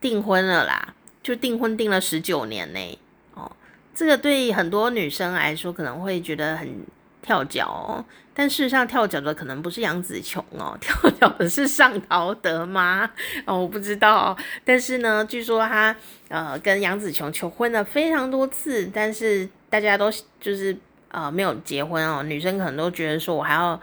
[0.00, 2.98] 订婚了啦，就订婚订了十九年呢。
[3.34, 3.50] 哦，
[3.92, 6.86] 这个对很多女生来说可能会觉得很
[7.24, 13.10] 跳脚哦，但事实上跳脚的可能不是杨紫琼哦， 跳脚的是尚陶德吗？
[13.46, 14.36] 哦，我不知道。
[14.64, 15.96] 但是呢，据说他。
[16.28, 20.10] 呃，跟杨紫琼求婚了非常多次，但是大家都
[20.40, 20.76] 就是
[21.12, 22.24] 呃没有结婚哦。
[22.24, 23.80] 女生可能都觉得说，我还要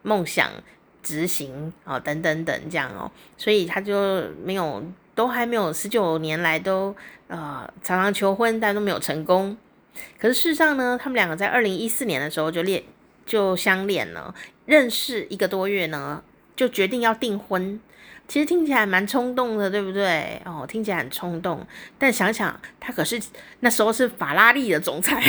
[0.00, 0.48] 梦想
[1.02, 4.82] 执行哦，等等等这样哦，所以他就没有，
[5.14, 9.54] 都还没有十九年来都呃常常求婚，但都没有成功。
[10.18, 12.82] 可是事实上呢，他们两个在二零一四年的时候就恋
[13.26, 14.34] 就相恋了，
[14.66, 16.22] 认识一个多月呢，
[16.56, 17.80] 就决定要订婚。
[18.28, 20.40] 其实听起来蛮冲动的，对不对？
[20.44, 21.66] 哦，听起来很冲动，
[21.98, 23.20] 但想想他可是
[23.60, 25.22] 那时候是法拉利的总裁，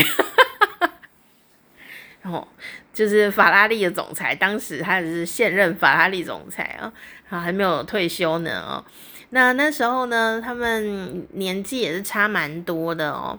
[2.24, 2.48] 哦，
[2.94, 6.94] 就是法拉利的总裁，当时他只是现任法拉利总裁啊，
[7.30, 8.86] 啊，还没有退休呢哦。
[9.32, 13.38] 那那时候呢，他们年纪也是差蛮多的哦。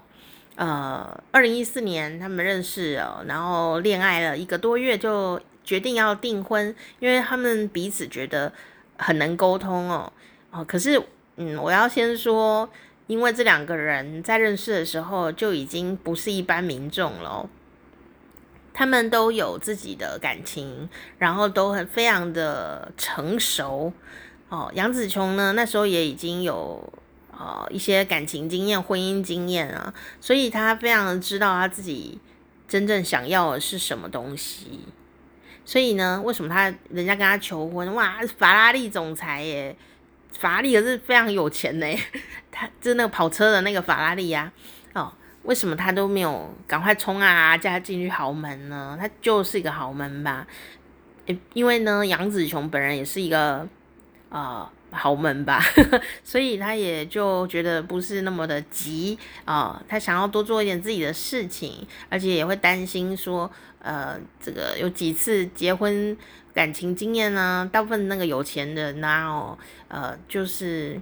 [0.55, 8.51] 呃，二零一四年他们认识哦，然后恋爱了一个多月就决定要订婚，因为他们彼此觉得。
[8.97, 10.13] 很能沟通哦，
[10.51, 10.97] 哦，可是，
[11.35, 12.69] 嗯，我要先说，
[13.07, 17.49] 因为这两个人在认识的时候就已经不是一般民众了，
[18.73, 20.87] 他们都有自己的感情，
[21.17, 23.91] 然后都很非常的成熟
[24.47, 24.71] 哦。
[24.73, 26.93] 杨紫琼呢，那时候也已经有
[27.37, 32.19] 呃一些感情经验、婚姻经验啊，所以他非常知道他自己
[32.67, 34.79] 真正想要的是什么东西。
[35.65, 37.93] 所以呢，为什么他人家跟他求婚？
[37.95, 39.75] 哇，法拉利总裁耶，
[40.31, 41.87] 法拉利可是非常有钱呢。
[42.51, 44.51] 他就是那个跑车的那个法拉利呀。
[44.93, 45.11] 哦，
[45.43, 48.97] 为什么他都没有赶快冲啊，叫他进去豪门呢？
[48.99, 50.45] 他就是一个豪门吧。
[51.53, 53.67] 因为呢，杨紫琼本人也是一个
[54.29, 54.39] 啊。
[54.39, 55.61] 呃豪门吧，
[56.23, 66.17] 所以他也就觉得不是那么的急啊、他想要多做一点自己的事情，而且也会担心说，呃，这个有几次结婚
[66.53, 69.57] 感情经验呢，大部分那个有钱人呐、啊，哦，
[69.89, 70.99] 呃，就是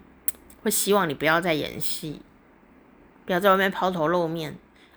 [0.63, 2.21] 会希望你不要再演戏，
[3.25, 4.55] 不要在外面抛头露面。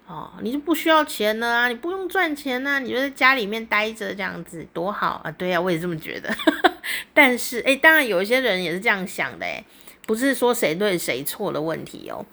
[0.09, 5.31] 哦，你就不需要钱了啊，你不用赚钱啊，你就在家里面待着这样子多好啊！
[5.33, 6.33] 对呀、啊，我也这么觉得。
[7.15, 9.65] 但是，哎，当然有一些人也是这样想的，哎，
[10.07, 12.25] 不是说谁对谁错的问题哦，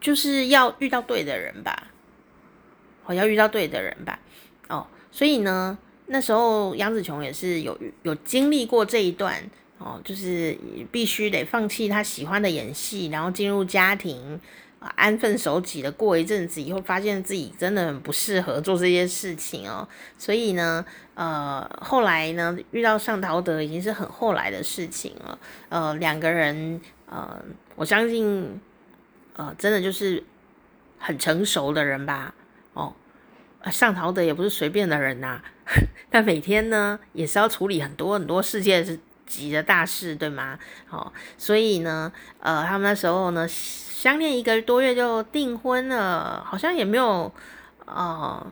[0.00, 1.88] 就是要遇到对的人吧。
[3.04, 4.18] 哦，要遇到对的人吧。
[4.68, 9.42] 哦，所以呢，那时候杨紫琼也是有有经历过这一段
[9.78, 10.56] 哦，就是
[10.90, 14.40] 必须得放弃他喜欢的演戏，然后进入家庭。
[14.78, 19.88] 安分守己的过一阵子以后，发现自己真的很不适合做这些事情哦。
[20.16, 20.84] 所以呢，
[21.14, 25.38] 呃，后来呢，遇到尚陶德已经是很后来的事情了。
[25.68, 27.42] 呃，两个人，呃，
[27.74, 28.60] 我相信，
[29.34, 30.22] 呃，真的就是
[30.98, 32.34] 很成熟的人吧。
[32.74, 32.92] 哦，
[33.70, 35.44] 尚陶德也不是随便的人呐、啊，
[36.10, 38.84] 他每天呢也是要处理很多很多世界
[39.26, 40.58] 级的大事，对吗？
[40.90, 43.48] 哦，所以呢，呃，他们那时候呢。
[43.96, 47.32] 相恋一个多月就订婚了，好像也没有
[47.86, 48.46] 呃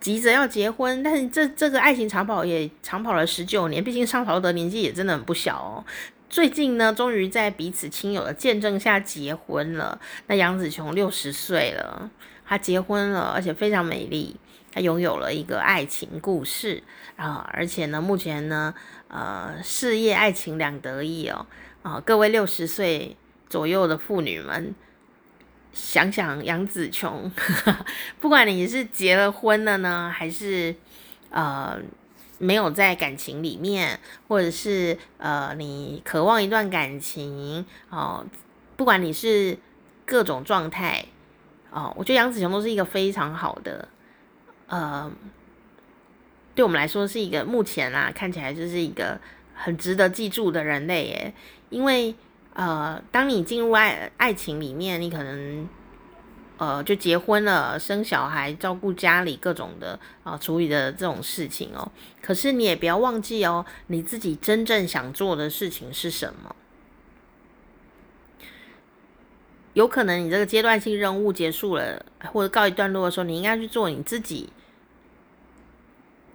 [0.00, 5.84] 急着要结婚，但是这这个爱情长跑也长跑了十九年，毕竟尚朝德年纪也真的很不小哦。
[6.28, 9.98] 最近呢，终于在彼此亲友的见证下结婚了。
[10.26, 12.10] 那杨紫琼六十岁了，
[12.44, 14.36] 她结婚了，而且非常美丽，
[14.72, 16.82] 她拥有了一个爱情故事
[17.16, 18.74] 啊，而且呢，目前呢，
[19.08, 21.46] 呃，事业爱情两得意哦。
[21.82, 23.16] 啊，各位六十岁。
[23.46, 24.74] 左右的妇女们，
[25.72, 27.30] 想想杨紫琼，
[28.18, 30.74] 不管你是结了婚了呢，还是
[31.30, 31.78] 呃
[32.38, 38.26] 没有在感情里面，或者是呃你渴望一段感情哦，
[38.76, 39.56] 不管你是
[40.04, 41.04] 各种状态
[41.70, 43.88] 哦，我觉得杨紫琼都是一个非常好的，
[44.66, 45.08] 呃，
[46.54, 49.20] 对我们来说是一个目前啦，看起来就是一个
[49.54, 51.34] 很值得记住的人类耶，
[51.70, 52.14] 因为。
[52.56, 55.68] 呃，当你进入爱爱情里面，你可能，
[56.56, 61.90] 呃就结婚了，生小孩，照顾家里各种的啊、处理的这种事情哦。
[62.22, 66.54] 可是你也不要忘记哦，你自己真正想做的事情是什么？
[69.72, 74.48] 有可能你这个阶段性任务结束了，或者告一段落的时候，你应该去做你自己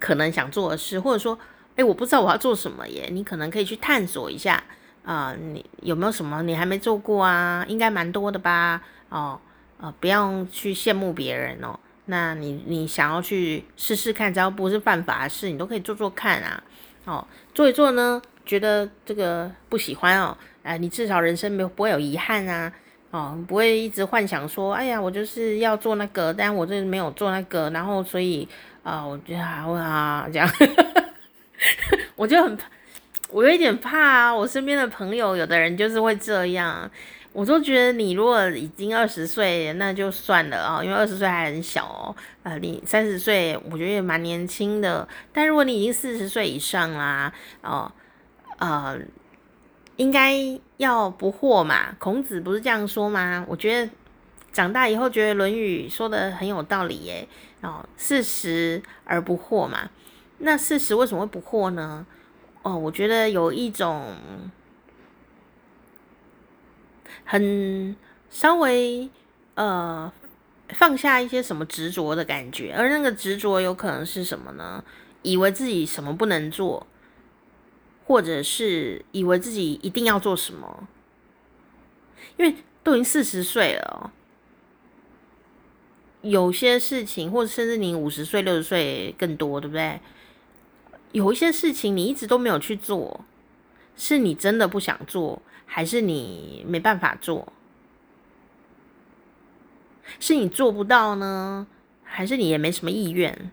[0.00, 1.38] 可能想做的事，或者说，
[1.76, 4.64] 哎，我不知道我要做什么耶，你可能可以去探索一下
[5.02, 7.64] 啊、你有没有什么你还没做过啊？
[7.68, 8.82] 应该蛮多的吧？
[9.08, 9.40] 哦，
[9.80, 11.78] 呃，不要去羡慕别人哦。
[12.04, 16.62] 那你你想要去试试看，只要不是犯法的事，你都可以做做看啊。
[17.06, 22.70] 哦，做一做呢，觉得这个不喜欢哦，哎，你至少人生没有不会有遗憾啊。
[23.10, 28.48] 哦，不会一直幻想说，哎呀，我就是要做那个，但我就是没有做那个，然后所以
[28.84, 30.48] 啊、我觉得还会啊这样，
[32.14, 32.56] 我就很，
[33.30, 34.34] 我有一点怕啊。
[34.34, 36.88] 我身边的朋友，有的人就是会这样，
[37.32, 42.14] 我都觉得你如果已经二十岁，那就算了啊、哦，因为二十岁还很小哦。
[42.44, 45.06] 呃，你三十岁，我觉得也蛮年轻的。
[45.32, 47.32] 但如果你已经四十岁以上啦，
[47.62, 47.90] 哦，
[48.58, 48.96] 呃。
[50.00, 50.34] 应该
[50.78, 51.94] 要不惑嘛？
[51.98, 53.44] 孔子不是这样说吗？
[53.46, 53.92] 我觉得
[54.50, 57.28] 长大以后觉得《论语》说的很有道理耶。
[57.60, 59.90] 哦，四十而不惑嘛。
[60.38, 62.06] 那四十为什么会不惑呢？
[62.62, 64.16] 哦，我觉得有一种
[67.26, 67.94] 很
[68.30, 69.06] 稍微
[69.56, 70.10] 呃
[70.70, 74.82] 放下一些什么执着的感觉，而那个执着有可能是什么呢？
[75.20, 76.86] 以为自己什么不能做。
[78.10, 80.88] 或者是以为自己一定要做什么，
[82.36, 84.12] 因为都已经四十岁了，
[86.20, 90.00] 有些事情，或者甚至你五十岁、六十岁更多，对不对？
[91.12, 93.20] 有一些事情你一直都没有去做，
[93.94, 97.52] 是你真的不想做，还是你没办法做？
[100.18, 101.64] 是你做不到呢，
[102.02, 103.52] 还是你也没什么意愿？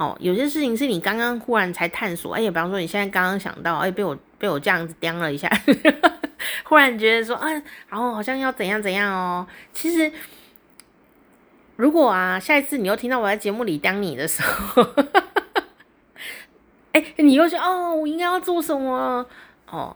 [0.00, 5.46] 哦，有些事情是你刚刚忽然才探索，哎呀，比方说你现在刚刚想到，哎，被我被我这样子刁了一下，
[6.64, 7.50] 忽然觉得说，啊，
[7.86, 9.46] 然后好像要怎样怎样哦。
[9.74, 10.10] 其实，
[11.76, 14.82] 如果啊，下一次你又听到我在节目里刁你的时候，
[16.92, 19.26] 哎，你又说，哦，我应该要做什么？
[19.70, 19.94] 哦。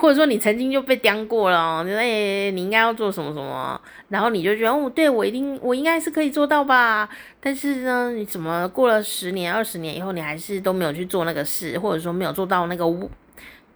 [0.00, 3.78] 或者说你曾经就被刁过了，你说哎，你应该要做什么什么，
[4.08, 7.06] 然后你就觉得哦，对，我一定我应该是可以做到吧？
[7.38, 12.86] 但是呢，你怎么过了十年、二十年以后，你还是都没有去做那个事，或者说没有做到那个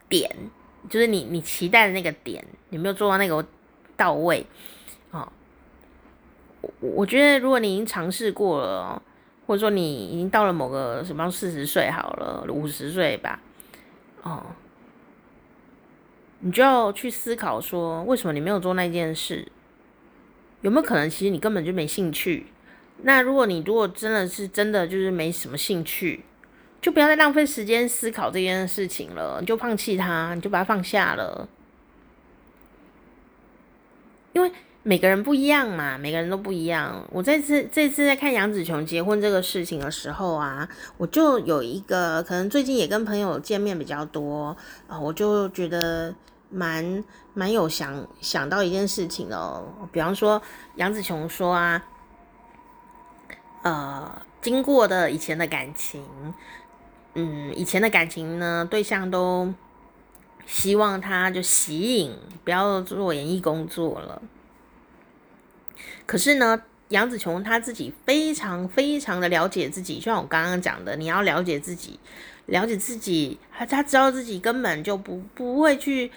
[0.09, 0.35] 点，
[0.89, 3.45] 就是你你期待的那个点，你没有做到那个
[3.95, 4.47] 到位
[5.11, 5.31] 啊？
[6.63, 9.03] 我我觉得如果你已经尝试过了，
[9.47, 13.39] 或者说你已经到了某个什么四十岁好了，五十岁吧，
[14.23, 14.43] 哦。
[16.41, 19.49] 你就要去思考说，为什么你没有做那件事？
[20.61, 22.47] 有没有可能，其实你根本就没兴趣？
[23.03, 26.25] 那如果你如果真的是真的就是没什么兴趣，
[26.81, 31.49] 就不要再浪费时间思考这件事情了，你就放弃它，你就把它放下了。
[34.33, 34.51] 因为
[34.85, 37.05] 每个人不一样嘛，每个人都不一样。
[37.11, 44.57] 我这次这次在看杨紫琼结婚这个事情的时候啊，我就有一个可能最近也跟朋友见面比较多
[44.87, 46.15] 啊，我就觉得。
[46.51, 50.41] 蛮蛮有想想到一件事情哦，比方说
[50.77, 51.85] 杨紫琼说啊，
[53.63, 56.05] 呃，经过的以前的感情，
[57.15, 59.53] 嗯，以前的感情呢，对象都
[60.47, 64.23] 希望他就息影，不要做演艺工作了。
[66.07, 71.99] 可是呢，杨紫琼她自己非常非常的了解自己，就像我刚刚讲的，你要了解自己，
[72.47, 76.11] 了解自己，她她知道自己根本就不不会去。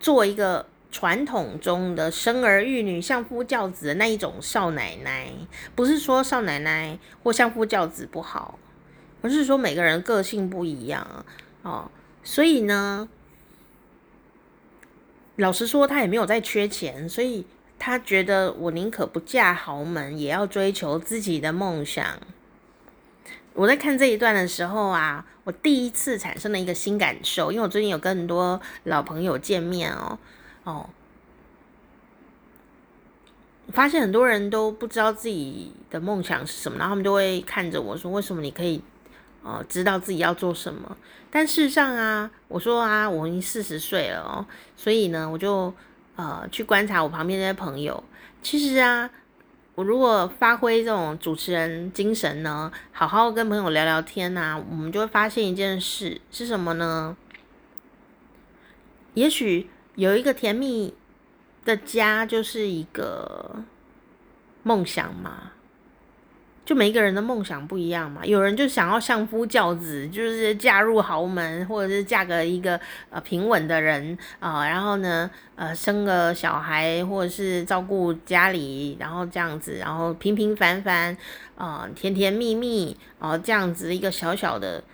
[0.00, 5.32] 做一个传统中的生儿育女、相夫教子的那一种少奶奶，
[5.76, 8.58] 不是说少奶奶或相夫教子不好，
[9.20, 11.24] 而是说每个人个性不一样
[11.62, 11.88] 哦。
[12.24, 13.08] 所以呢，
[15.36, 17.46] 老实说，他也没有在缺钱，所以
[17.84, 22.06] 他觉得我宁可不嫁豪门，也要追求自己的梦想。
[23.54, 30.16] 我在看这一段的时候啊，我第一次产生了一个新感受，因为我最近有跟很多老朋友见面哦，
[30.62, 30.88] 哦，
[33.72, 38.80] 发现很多人都不知道自己的梦想是什么，然后他们就会看着我说：“为什么你可以
[39.42, 40.96] 呃知道自己要做什么？”
[41.32, 45.74] 但事实上啊，我说啊，我已经四十岁了哦，所以呢，我就
[46.22, 48.02] 呃去观察我旁边那些朋友，
[48.42, 49.10] 其实啊。
[49.74, 57.16] 我如果发挥这种主持人精神呢，好好跟朋友聊聊天啊，我们就会发现一件事是什么呢？
[59.14, 60.92] 也许有一个甜蜜
[61.64, 63.64] 的家就是一个
[64.62, 65.51] 梦想嘛。
[66.64, 72.78] 就每一个人的梦想不一样嘛，有人就想要相夫教子，就是嫁入豪门，或者是嫁个一个
[73.10, 81.16] 呃平稳的人啊、呃，然后呢呃生个小孩，或者是照顾家里，然后这样子，然后平平凡凡
[81.56, 84.84] 啊、呃，甜甜蜜蜜啊、呃，这样子一个小小的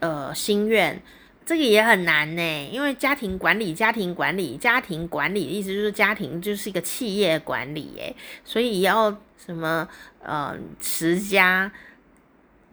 [0.00, 1.00] 呃心愿，
[1.44, 8.14] 这个也很难呢，因为家庭管理，家庭管理，家庭管理的意思就是家庭就是一个企业管理，哎，
[8.44, 9.20] 所以要。
[9.46, 9.88] 什么
[10.22, 11.72] 呃持家，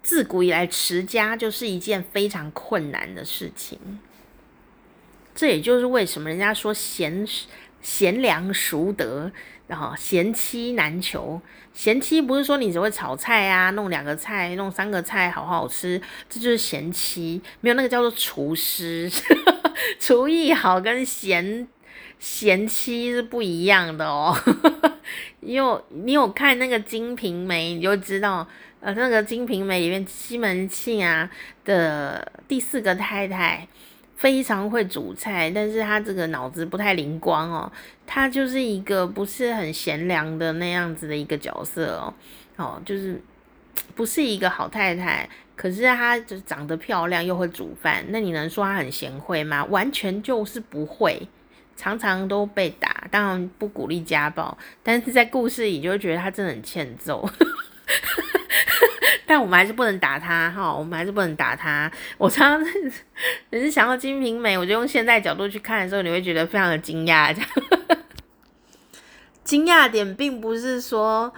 [0.03, 3.80] 自古以来持家就是一件非常困难的事情。
[5.34, 7.26] 这也就是为什么人家说贤
[7.82, 9.32] 贤良淑德，
[9.68, 11.41] 然后贤妻难求。
[11.78, 17.39] 贤妻不是说你只会炒菜啊，弄两个菜，弄三个菜，好好吃，这就是贤妻。
[17.61, 19.07] 没有那个叫做厨师，
[20.01, 21.67] 厨艺好跟贤
[22.17, 24.36] 贤妻是不一样的哦。
[25.41, 28.47] 你有你有看那个《金瓶梅》，你就知道，
[28.80, 31.30] 呃，那个《金瓶梅》里面西门庆啊
[31.63, 33.67] 的第四个太太
[34.18, 37.72] 非常会煮菜，但是她这个脑子不太灵光哦，
[38.05, 42.13] 她就是一个不是很贤良的那样子的一个角色哦，
[42.57, 43.22] 哦，就是
[43.95, 49.63] 不是一个好太太，可是她就长得漂亮又会煮饭，那你能说她很贤惠吗？
[49.65, 51.28] 完全就是不会。
[51.80, 57.24] 常常都被打，当然不鼓励家暴，但是在故事里就会觉得她真的很欠揍。
[59.28, 61.91] 但我们还是不能打他哈，我们还是不能打他。
[62.17, 62.73] 我常常
[63.51, 67.34] 只是想到《金瓶梅》，我就用现代角度去看的时候，你会觉得非常的惊讶。
[67.34, 67.49] 这样，
[69.43, 71.34] 惊讶点并不是说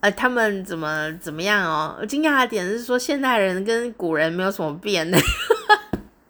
[0.00, 5.18] 呃他们怎么怎么样哦，惊讶的点是说现代人跟古人没有什么变的，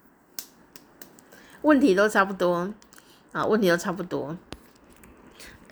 [1.60, 2.72] 问题都差不多。
[3.32, 4.36] 啊，问题都差不多。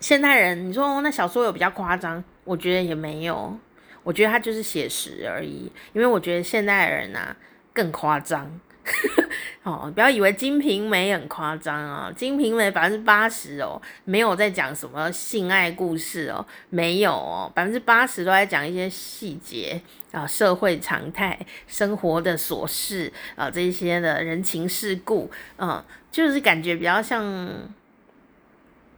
[0.01, 2.21] 现代人，你说那小说有比较夸张？
[2.43, 3.57] 我觉得也没有，
[4.03, 5.71] 我觉得他就是写实而已。
[5.93, 7.35] 因为我觉得现代人啊
[7.73, 8.59] 更夸张。
[9.63, 19.81] 哦，不要以为《金瓶梅》很夸张啊，《金瓶梅》百分之八十哦，没有在讲什么性爱故事哦，没有哦，百分之八十都在讲一些细节
[20.11, 25.83] 啊，社会常态、生活的琐事啊，这些的人情世故，嗯。
[26.11, 27.25] 就是感觉比较像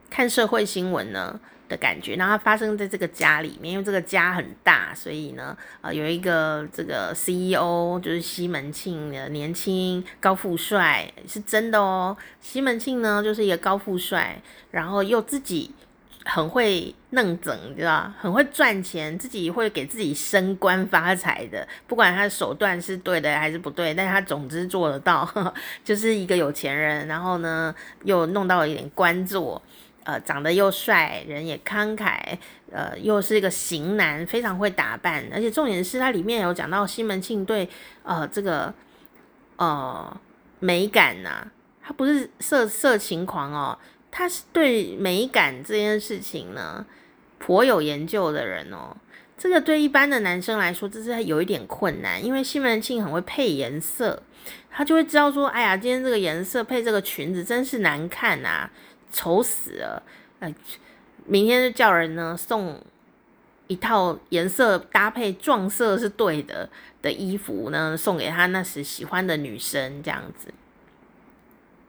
[0.09, 12.15] 看社会新闻呢的感觉，然后它发生在这个家里面，因为这个家很大，所以呢，呃，有一个这个 CEO 就是西门庆的年轻高富帅，是真的哦。
[12.41, 14.41] 西门庆呢就是一个高富帅，
[14.71, 15.71] 然后又自己。
[16.27, 21.67] 很会弄整，你知道，很会赚钱，自己会给自己升官发财的。
[21.85, 25.31] 不管他的手段是对的还是不对，但是他总之做得到，
[25.85, 27.07] 就是一个有钱人。
[27.07, 29.61] 然后呢，又弄到了一点官做，
[30.05, 32.17] 呃，长得又帅，人也慷慨，
[32.71, 35.27] 呃，又是一个型男，非常会打扮。
[35.33, 37.67] 而且重点是他里面有讲到西门庆对
[38.03, 38.73] 呃这个
[39.57, 40.17] 呃
[40.59, 41.45] 美感呐、
[41.83, 43.77] 他不是色色情狂哦。
[44.11, 46.85] 他是对美感这件事情呢，
[47.37, 48.95] 颇有研究的人哦。
[49.37, 54.23] 这个对一般的男生来说，这是有一点困难，因为西门庆很会配颜色，
[54.71, 58.71] 他就会知道说，哎呀，今天这个颜色配这个裙子真是难看啊，
[59.15, 60.03] 丑死了。
[60.39, 60.53] 哎，
[61.25, 62.79] 明天就叫人呢送
[63.67, 66.69] 一套颜色搭配撞色是对的
[67.01, 70.53] 的衣服呢，送给他那时喜欢的女生，这样子。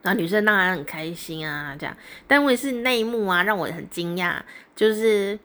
[0.02, 1.96] 然后女生当然很开心啊，这样，
[2.28, 4.40] 但问题是内幕啊，让我很惊讶，
[4.76, 5.36] 就是，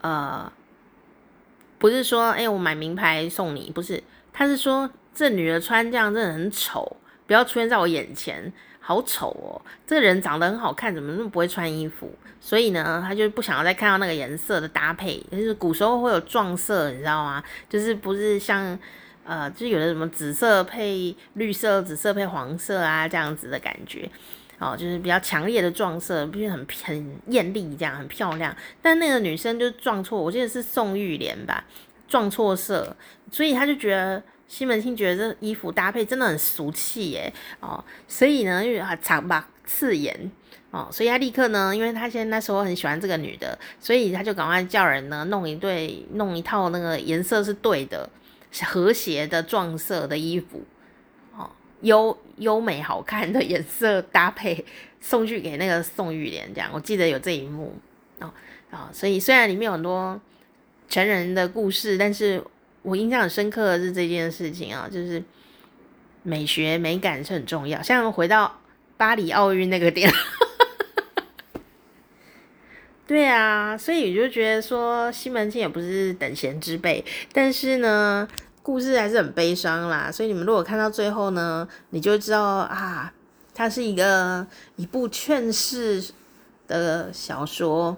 [0.00, 0.50] 呃，
[1.78, 6.96] 不是说，哎，我买名牌送你，不是，他是说这女的穿这样真的很丑，
[7.26, 8.50] 不要出现在我眼前，
[8.88, 12.10] 好丑哦，这个人长得很好看，怎么那么不会穿衣服？
[12.40, 17.44] 所以呢，他就不想要再看到那个颜色的搭配，就是古时候会有撞色，你知道吗？
[17.68, 18.78] 就是不是像。
[19.24, 24.08] 呃，就有的什么紫色配绿色，紫色配黄色啊，这样子的感觉，
[24.58, 28.56] 哦，就是比较强烈的撞色，不是很很艳丽，这样很漂亮。
[28.80, 31.62] 但那个女生就撞错，我记得是宋玉莲吧，
[32.08, 32.96] 撞错色，
[33.30, 40.30] 所以他就觉得西门庆觉得这衣服搭配真的很俗气耶，哦，所以呢，因为他长吧刺眼，
[40.72, 48.10] 哦，所以他立刻呢，因为他现在那时候很喜欢这个女的，所以他就赶快叫人呢弄一对，弄一套那个颜色是对的。
[48.64, 50.62] 和谐的撞色的衣服，
[51.36, 51.50] 哦，
[51.82, 54.64] 优优美好看的颜色搭配
[55.02, 57.76] 送去给那个宋玉莲，这样我记得有这一幕
[58.20, 58.32] 哦
[58.70, 60.18] 啊，所以虽然里面有很多
[60.88, 62.42] 成人的故事，但是
[62.88, 65.22] 我印象很深刻的是这件事情啊，就是
[66.22, 67.82] 美学美感是很重要。
[67.82, 68.60] 像回到
[68.96, 70.10] 巴黎奥运那个点，
[73.06, 78.26] 对啊，所以我就觉得说西门庆也不是等闲之辈，但是呢，
[78.62, 80.10] 故事还是很悲伤啦。
[80.10, 83.12] 所以你们如果看到最后呢，你就知道啊，
[83.54, 86.02] 它是一个一部劝世
[86.66, 87.96] 的小说。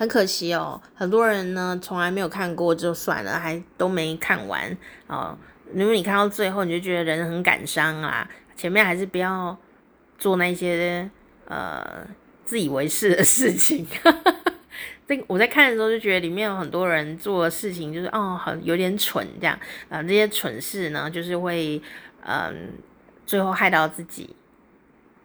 [0.00, 4.74] 很可惜哦，很多人呢从来没有看过就算了，还都没看完
[5.06, 5.36] 哦。
[5.74, 8.26] 如果你看到最后，你就觉得人很感伤啊，
[8.56, 9.54] 前面还是不要
[10.18, 11.10] 做那些
[11.46, 12.06] 呃。
[12.42, 13.86] 自以为是的事情，
[15.06, 19.56] 这我在看的时候就觉得里面有很多人做的事情就是哦，很有点蠢这样
[19.88, 21.80] 啊、这些蠢事呢就是会
[22.26, 22.72] 嗯、
[23.24, 24.34] 最后害到自己，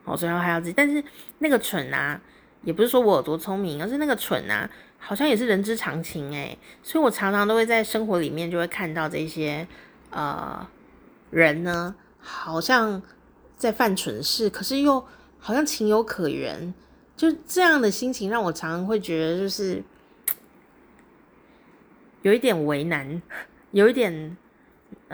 [0.03, 0.73] 哦，最后害到自己。
[0.77, 1.03] 但是
[1.39, 2.21] 那个蠢啊，
[2.65, 6.57] 也不是说我有多聪明，而是那个蠢啊，好像也是人之常情诶。
[6.83, 9.65] 所以我常常都会在生活里面就会看到这些
[10.09, 10.67] 呃
[11.29, 13.01] 人呢，好像
[13.55, 15.05] 在犯蠢事，可是又
[15.39, 16.73] 好像情有可原。
[17.15, 19.81] 就这样的心情让我常常会觉得，就是
[22.23, 23.21] 有一点为难，
[23.71, 24.35] 有一点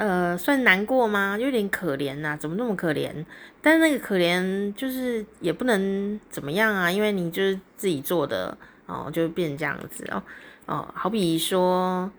[0.02, 1.38] 呃，算难过吗？
[1.40, 3.14] 有点可怜呐，怎么那么可怜？
[3.62, 10.24] 但是那个可怜就是也不能怎么样啊，因为你就是自己做的哦，就变成这样子哦
[10.66, 12.10] 哦，好比说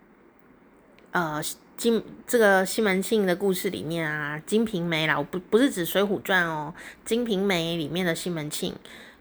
[1.11, 1.43] 呃
[1.77, 6.73] 金这个西门庆的故事里面啊，《金瓶梅》啦，我不不是指《水浒传》哦，
[7.05, 8.73] 《金瓶梅》里面的西门庆。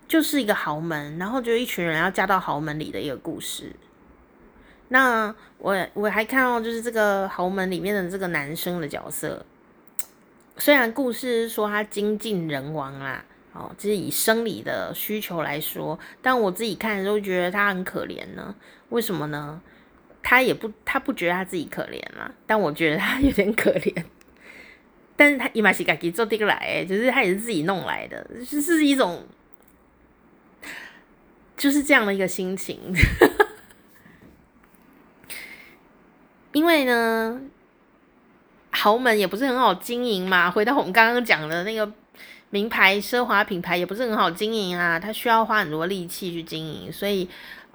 [0.07, 3.74] 就是一个豪门，然后就一群人要嫁到豪门里的一个故事。
[4.94, 9.46] 那我我还看到，就是这个豪门里面的这个男生的角色，
[10.58, 13.24] 虽然故事说他精尽人亡啦，
[13.54, 18.54] 哦，就是以生理的需求来说，但我自己看的时候觉得他很可怜呢。
[18.89, 19.62] 为什么呢？
[20.22, 24.04] 他也不他不觉得他自己可怜啦，但我觉得他有点可怜。
[25.16, 29.26] 但是他伊玛西嘎给做这个来，就是他也是自己弄来的，就是一种。
[31.56, 32.80] 就是这样的一个心情，
[36.54, 37.39] 因为呢，
[38.72, 40.52] 豪门也不是很好经营嘛。
[40.52, 41.91] 回到我们刚刚讲的那个
[42.49, 44.99] 名牌奢华品牌，也不是很好经营啊。
[44.99, 47.28] 他需要花很多力气去经营，所以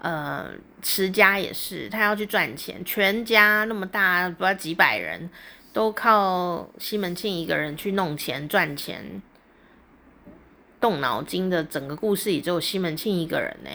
[0.03, 0.51] 呃，
[0.83, 2.85] 持家也是，他要去赚钱。
[2.85, 5.31] 全家那么大，不知道几百人，
[5.73, 9.23] 都靠西门庆一个人去弄钱赚钱。
[10.79, 13.71] 动脑筋的整个故事里只有西门庆一个人呢，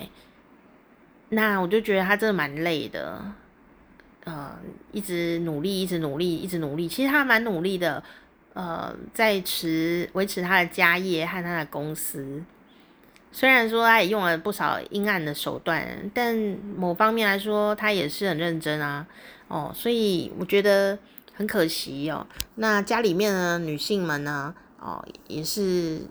[1.30, 3.20] 那我就觉得他真的蛮累的，
[4.32, 4.58] 呃，
[4.94, 6.88] 一直努力，一直努力，一直努力。
[6.88, 8.02] 其实他蛮努力的，
[8.54, 12.42] 呃，在持维持他的家业和他的公司。
[13.34, 16.34] 虽然说他也用了不少阴暗的手段，但
[16.78, 19.06] 某方面来说，他也是很认真啊。
[19.50, 20.98] 哦，所以我觉得
[21.34, 22.26] 很可惜哦。
[22.56, 26.04] 那家里面的女性们呢，哦，也是。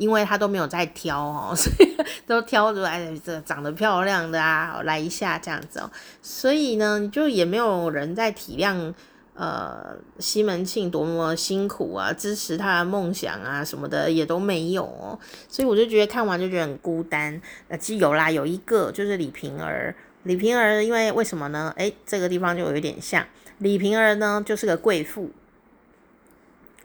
[0.00, 1.94] 因为他都没有在挑哦， 所以
[2.26, 5.90] 都挑出来这长得漂亮的啊，来一下这样子哦。
[6.22, 8.94] 所以呢，就也没有人在体谅
[9.34, 15.18] 呃西门庆多么辛苦啊，支持他的梦想啊什么的也都没有哦。
[15.48, 17.38] 所以我就觉得看完就觉得很孤单。
[17.68, 19.94] 呃，其实有啦，有一个就是李瓶儿。
[20.22, 21.74] 李瓶儿因为为什么呢？
[21.76, 23.26] 诶，这个地方就有点像
[23.58, 25.30] 李瓶儿呢，就是个贵妇，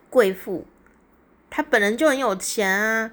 [0.09, 0.65] 贵妇。
[1.55, 3.09] 他本人就很有钱啊，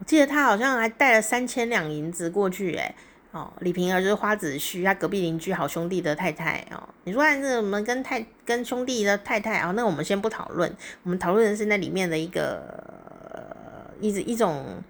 [0.00, 2.92] 我记得他好像还带了三千两银子过去，诶
[3.30, 6.88] 哦，李瓶儿就是花子虚，他隔壁邻居好兄弟的太太哦。
[7.04, 10.74] 你说那我们跟太跟兄弟的太太啊，那我们先不讨论，
[11.04, 14.82] 我们讨论的是那里面的一个一一种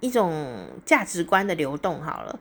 [0.00, 2.38] 一种价值观的流动好了。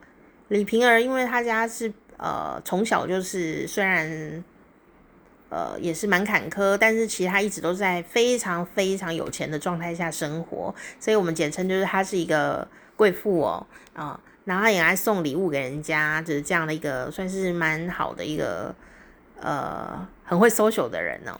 [0.49, 4.43] 李瓶儿因为他家是呃从小就是虽然。
[5.51, 18.73] 呃，也是蛮坎坷，但是其实他一直都在非常非常有钱的状态下生活，所以我们简称就是他是一个贵妇哦，啊、然后也爱送礼物给人家，就是这样的一个算是蛮好的一个
[19.41, 21.37] 呃很会 social 的人哦。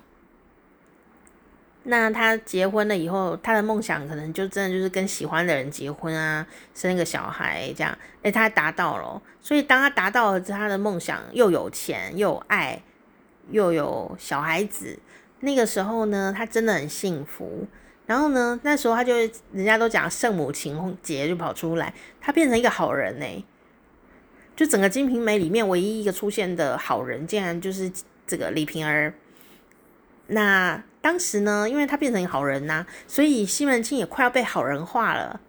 [1.84, 6.46] 那他结婚了以后，他的梦想可能就真的就是跟喜欢的人结婚啊，
[6.76, 12.82] 生一个小孩这样，哎，他达到了，所以当他达到了他的梦想，又有钱又有爱。
[13.52, 14.98] 又有小孩子，
[15.42, 17.68] 那个时候呢，他真的很幸福。
[18.08, 19.14] 然后呢，那时候他就
[19.54, 23.46] 人家都讲圣母情节就跑出来，他变成一个好人呢。
[24.56, 27.90] 就整个《金瓶梅》里面唯一一个出现的好人，竟然就是
[28.28, 29.14] 这个李瓶儿。
[30.28, 35.40] 那当时呢，因为他变成好人呐、所以西门庆也快要被好人化了。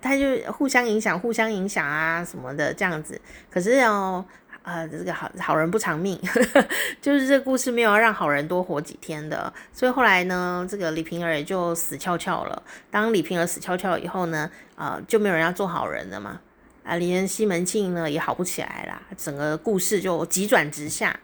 [0.00, 3.20] 他就互相影响，互相影响啊什么的这样子。
[3.50, 4.24] 可是哦。
[4.62, 6.68] 啊、呃，这个好好人不长命，呵 呵
[7.00, 12.62] 就是这故事没有要让好人多活几天的，所以后来呢，这个李瓶儿也就死翘翘了。
[12.90, 16.40] 当李瓶儿死翘翘以后呢，啊、呃，就没有人要做好人了嘛，
[16.84, 21.18] 啊，连西门庆呢也好不起来啦，整个故事就急转直下，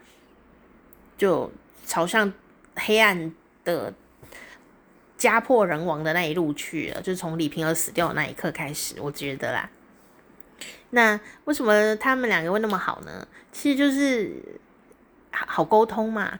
[1.16, 1.53] 就
[1.86, 2.32] 朝向
[2.74, 3.32] 黑暗
[3.64, 3.95] 的
[5.16, 9.70] 家破人亡的那一路去了，就从李瓶儿死掉的那一刻开始，我觉得啦。
[10.91, 13.27] 那为什么他们两个会那么好呢？
[13.53, 14.33] 其实就是
[15.31, 16.39] 好沟通嘛，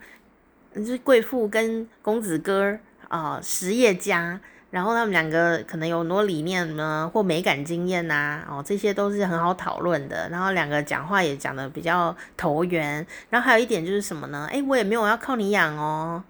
[0.75, 4.41] 就是贵妇跟公子哥啊、实业家，
[4.71, 10.29] 然后他们两个可能有很多理念呢，或美感经验呐、哦，这些都是很好讨论的。
[10.31, 13.07] 然后两个讲话也讲得比较投缘。
[13.31, 14.49] 然后还有一点就是什么呢？
[14.51, 16.23] 诶，我也没有要靠你养哦，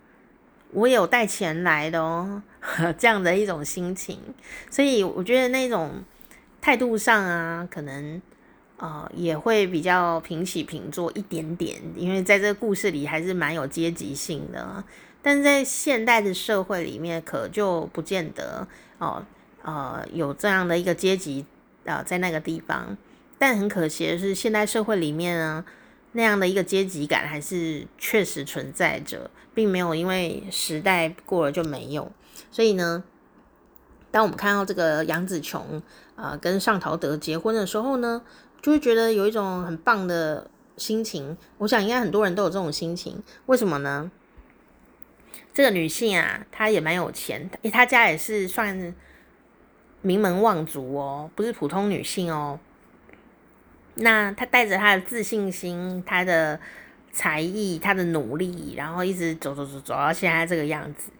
[0.72, 2.43] 我有带钱来的哦，
[2.99, 4.20] 这样的一种心情。
[4.70, 6.03] 所以我觉得那种。
[6.68, 8.20] 态度上啊，可能
[8.76, 14.84] 呃也会比较平起平坐一点点，因为在这个故事里还是蛮有阶级性的。
[15.22, 19.24] 但在现代的社会里面，可就不见得哦
[19.62, 21.46] 呃，有这样的一个阶级
[21.86, 22.94] 啊、在那个地方。
[23.38, 25.64] 但很可惜的是，现代社会里面呢，
[26.12, 32.12] 那样的一个阶级感还是确实存在着，并没有因为时代过了就没有。
[32.50, 33.02] 所以呢，
[34.10, 35.82] 当我们看到这个杨紫琼。
[36.20, 38.20] 啊、跟尚陶德结婚的时候呢，
[38.60, 41.36] 就会觉得有一种很棒的心情。
[41.58, 43.22] 我想应该很多人都有这种心情。
[43.46, 44.10] 为什么呢？
[45.54, 48.92] 这个女性啊，她也蛮有钱，诶，她家也是算
[50.02, 52.58] 名门望族哦，不是普通女性哦。
[53.94, 56.58] 那她带着她的自信心、她的
[57.12, 61.12] 才艺、她的努力，然后一直走走走走到现在这个样子。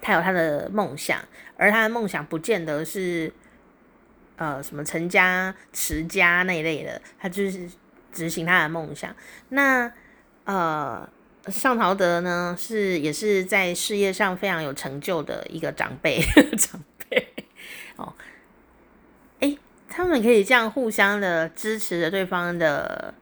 [0.00, 1.20] 她有她的梦想，
[1.58, 3.30] 而她的梦想不见得是。
[4.42, 7.70] 呃，什么成家、持家那一类的，他就是
[8.12, 9.14] 执行他的梦想。
[9.50, 9.88] 那
[10.42, 11.08] 呃，
[11.46, 16.20] 尚陶德呢，是也是在事业上非常有成就的一个长辈，
[16.58, 17.32] 长辈
[17.94, 18.12] 哦。
[19.38, 19.56] 诶，
[19.88, 23.14] 他们可以这样互相的支持着对方的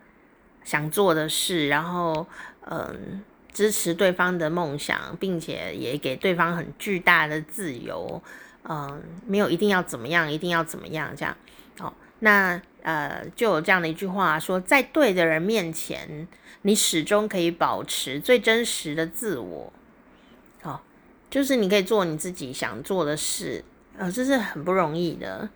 [0.64, 2.26] 想做的事，然后
[2.64, 8.22] 嗯、支持对方的梦想，并且也给对方很巨大的自由。
[8.68, 11.36] 嗯，没有一定要怎么样，一定要怎么样这样。
[11.80, 16.28] 哦，那呃，就有这样的一句话说，在对的人面前，
[16.62, 19.72] 你始终可以保持最真实的自我。
[20.62, 20.80] 哦，
[21.30, 23.64] 就是你可以做你自己想做的事，
[23.96, 25.48] 呃，这是很不容易的。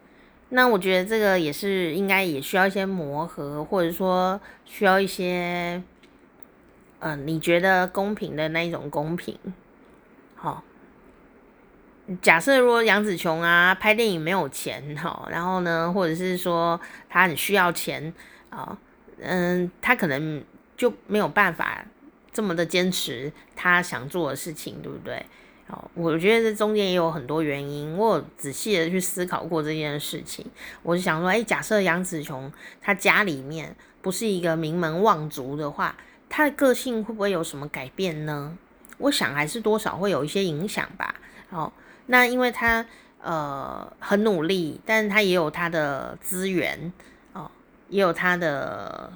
[0.50, 5.82] 那我觉得这个也是应该也需要一些磨合，或者说需要一些，
[7.00, 9.36] 嗯、你觉得公平的那一种公平。
[12.20, 16.78] 假设如果杨紫琼啊拍电影没有钱哈，然后呢，或者是说
[17.08, 18.12] 他很需要钱
[18.50, 18.76] 啊，
[19.18, 20.44] 嗯，他可能
[20.76, 21.82] 就没有办法
[22.30, 25.24] 这么的坚持他想做的事情，对不对？
[25.68, 30.44] 哦，我觉得这中间也有很多原因，我有仔细的去思考过这件事情。
[30.82, 32.52] 我就想说，哎，假设杨紫琼
[32.82, 35.96] 她家里面不是一个名门望族的话，
[36.28, 38.58] 她的个性会不会有什么改变呢？
[38.98, 41.14] 我想还是多少会有一些影响吧。
[41.48, 41.72] 哦。
[42.06, 42.84] 那因为他
[43.22, 46.92] 呃很努力，但是他也有他的资源
[47.32, 47.50] 哦，
[47.88, 49.10] 也有他的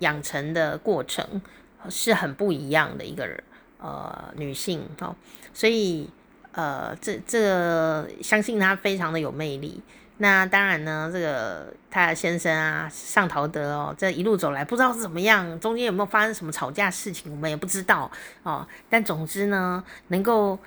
[0.00, 1.40] 养成的过程，
[1.88, 3.42] 是很不一样的一个人
[3.78, 5.16] 呃女性哦，
[5.54, 6.10] 所以
[6.52, 9.82] 呃这这相信他非常的有魅力。
[10.18, 18.10] 那当然呢，这个他的先生啊尚陶德哦，这一路走来不知道是怎么样，中间有没有发生什么吵架事情，我们也不知道
[18.42, 18.68] 哦。
[18.90, 20.58] 但总之呢，能够。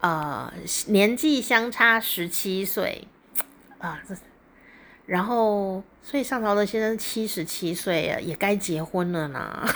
[0.00, 0.52] 呃，
[0.88, 3.06] 年纪相差十七岁
[3.78, 4.14] 啊，这
[5.06, 9.66] 然后所以上朝的先生七十七岁，也该结婚了呢，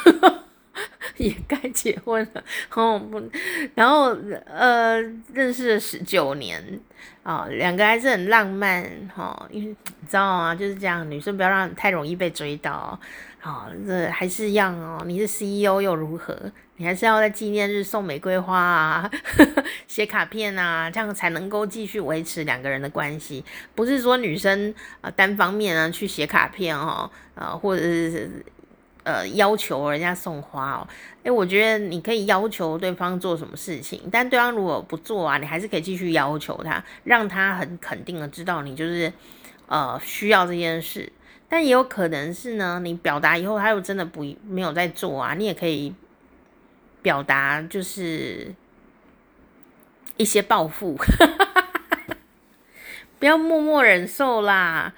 [1.16, 2.42] 也该结婚了。
[2.74, 3.00] 哦，
[3.74, 4.16] 然后
[4.46, 5.00] 呃，
[5.32, 6.80] 认识了十九年
[7.22, 12.98] 啊，两个还是很浪漫哈，因为你知道啊，就是这样，女生不要让太容易被追到。
[13.48, 15.02] 哦，这还是一样哦。
[15.06, 16.36] 你是 CEO 又如何？
[16.76, 19.10] 你还是要在纪念日送玫瑰花啊，
[19.88, 23.42] 写卡片啊，这样才能够继续维持两个人的关系。
[23.74, 28.44] 不是说女生呃单方面啊去写卡片哦，呃或者是
[29.02, 30.86] 呃要求人家送花哦。
[31.22, 39.10] 诶，我觉得你可以要求对方做什么事情，但对方如果不做啊，你还是可以继续要求他，让他很肯定的知道你就是
[39.66, 41.10] 呃需要这件事。
[41.48, 45.94] 但也有可能是呢，你表达以后他又真的不没有在做啊，你也可以
[47.00, 48.54] 表达就是
[50.16, 50.96] 一些报复，
[53.18, 54.92] 不要默默忍受啦。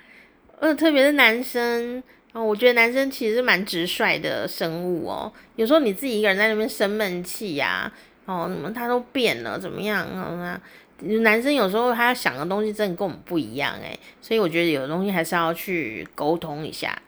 [0.59, 5.32] 呃，特别是男生，哦，我觉得男生其实蛮直率的生物哦。
[5.57, 7.90] 有时候你自己一个人在那边生闷气呀，
[8.26, 10.61] 哦，什么他都变了，怎么样啊？
[11.01, 17.01] 男生有时候他想的东西真的跟我们不一样诶，所以我觉得有的东西还是要去沟通一下。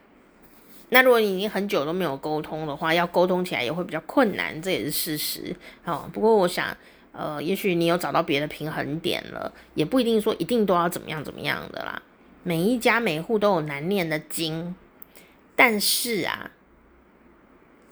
[0.89, 6.07] 那如果你已经很久都没有沟通的话，要沟通起来也会比较困难，这也是事实哦。
[6.13, 6.75] 不过我想，
[7.11, 12.01] 呃，也许你有找到别的平衡点了，也不一定说一定都要怎么样怎么样的啦。
[12.43, 14.75] 每一家每户都有难念的经。
[15.55, 16.49] 但是啊，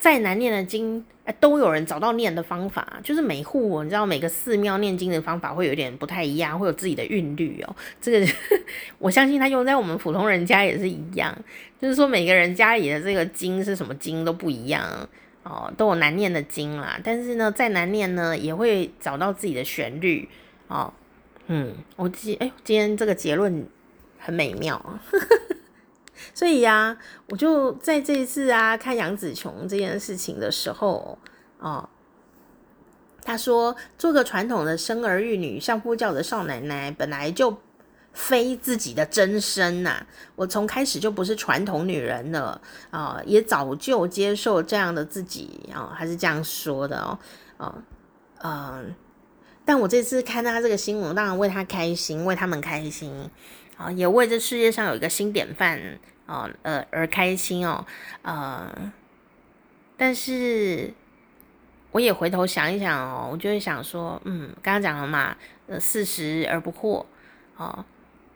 [0.02, 2.98] 再难念的经，哎，都有人找到念的方法。
[3.04, 7.76] 就是每户，你知道每个寺庙念经的方法会有点不太一样，会有自己的韵律哦。
[8.00, 8.26] 这个
[8.98, 11.32] 我相信他用在我们普通人家也是一样。
[11.80, 15.08] 就是说每个人家里的这个经是什么经都不一样
[15.44, 16.98] 哦，都有难念的经啦。
[17.04, 20.28] 但是呢，再难念呢，也会找到自己的旋律
[20.66, 20.92] 哦。
[21.46, 23.64] 嗯，我今哎，今天这个结论
[24.18, 25.00] 很美妙。
[26.34, 26.96] 所以呀、
[27.28, 31.18] 我就在这一次啊看杨紫琼这件事情的时候，
[31.58, 31.88] 哦，
[33.24, 37.56] 他说做个传统的生儿育女、相夫教的少奶奶，本来就
[38.12, 40.04] 非自己的真身呐、
[40.34, 42.60] 我从开始就不是传统女人了
[42.90, 47.18] 啊、也早就接受这样的自己啊、哦，还是这样说的哦，
[47.58, 47.74] 哦，
[48.42, 48.94] 嗯，
[49.64, 53.30] 但我这次看到他这个新闻，当然为他开心，为他们开心
[53.78, 55.80] 啊、也为这世界上有一个新典范。
[56.26, 57.84] 哦，呃，而开心哦，
[58.22, 58.72] 呃，
[59.96, 60.94] 但是
[61.90, 67.04] 我也回头想一想哦，我就会想说，嗯，刚刚讲了嘛，呃，四十而不惑，
[67.56, 67.84] 哦，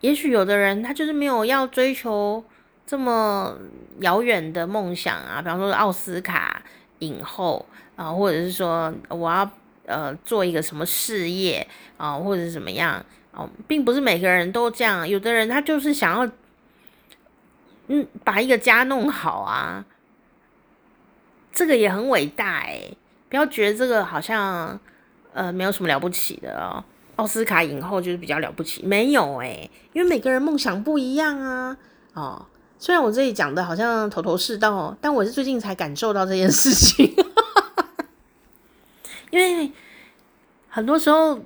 [0.00, 2.44] 也许有的人他就是没有要追求
[2.84, 3.56] 这么
[4.00, 6.60] 遥远的梦想啊，比方说奥斯卡
[6.98, 7.64] 影后
[7.94, 9.48] 啊，或者是说我要
[9.86, 11.66] 呃做一个什么事业
[11.96, 16.30] 啊，或者是怎么样哦，并不是每个人都这样，有的人他就是想要。
[17.88, 19.84] 嗯，把一个家弄好啊，
[21.52, 22.96] 这个也很伟大诶，
[23.28, 24.78] 不要觉得这个好像
[25.32, 26.82] 呃没有什么了不起的哦。
[27.14, 31.76] 奥斯卡影后就是比较了不起，没有诶，因为每个人梦想不一样啊。
[32.12, 32.44] 哦，
[32.78, 37.14] 虽然我这里讲的好像头头是道，但我是最近才感受到这件事情。
[39.30, 39.72] 因为
[40.68, 41.40] 很多时候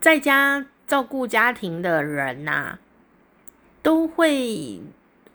[0.00, 2.78] 在家照顾家庭的人呐、
[3.80, 4.82] 都会。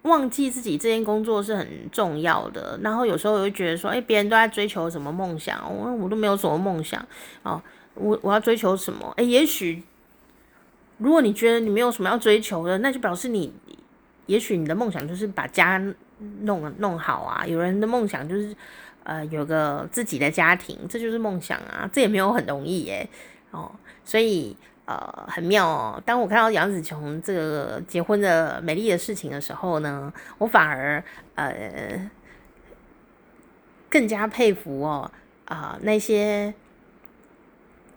[0.04, 7.06] 忘记自己这件工作是很重要的，然后有时候我会觉得说，哎，别人都在追求什么梦想，我我都没有什么梦想
[7.44, 7.62] 哦，
[7.96, 9.14] 我我要追求什么？
[9.18, 9.84] 哎，也许
[10.98, 13.54] 如果你觉得你没有什么要追求的，那就表示你，
[14.26, 15.78] 也许你的梦想就是把家
[16.42, 17.46] 弄弄好啊。
[17.46, 18.56] 有人的梦想就是
[19.04, 23.10] 呃有个自己的家庭，这就是梦想啊，这也没有很容易耶，
[23.52, 23.70] 哦，
[24.06, 24.56] 所以。
[24.90, 26.02] 呃，很妙哦。
[26.04, 31.04] 当我看到杨紫琼这个结婚的美丽的事情的时候呢，我反而
[31.36, 32.10] 呃
[33.88, 35.12] 更加佩服哦
[35.46, 36.52] 啊、那些，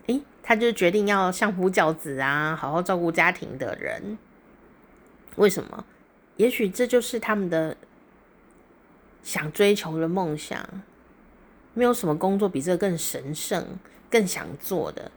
[0.06, 4.18] 诶，他就决定要相夫教子啊，好好照顾家庭的人。
[5.36, 5.86] 为什么？
[6.36, 7.74] 也许这就是他们的
[9.22, 10.62] 想追求的梦想。
[11.72, 13.66] 没有什么工作比这个更神圣、
[14.10, 15.10] 更想做的，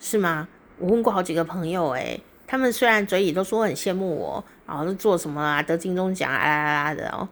[0.00, 0.48] 是吗？
[0.78, 7.28] 我问过好几个朋友，诶，他们虽然嘴里都说很羡慕我，然后是做什么啊，得金钟奖啊啦啦啦的哦。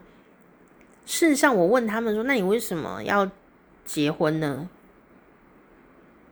[1.05, 3.31] 事实上，我问他们说：“那你为什么要
[3.85, 4.69] 结婚呢？”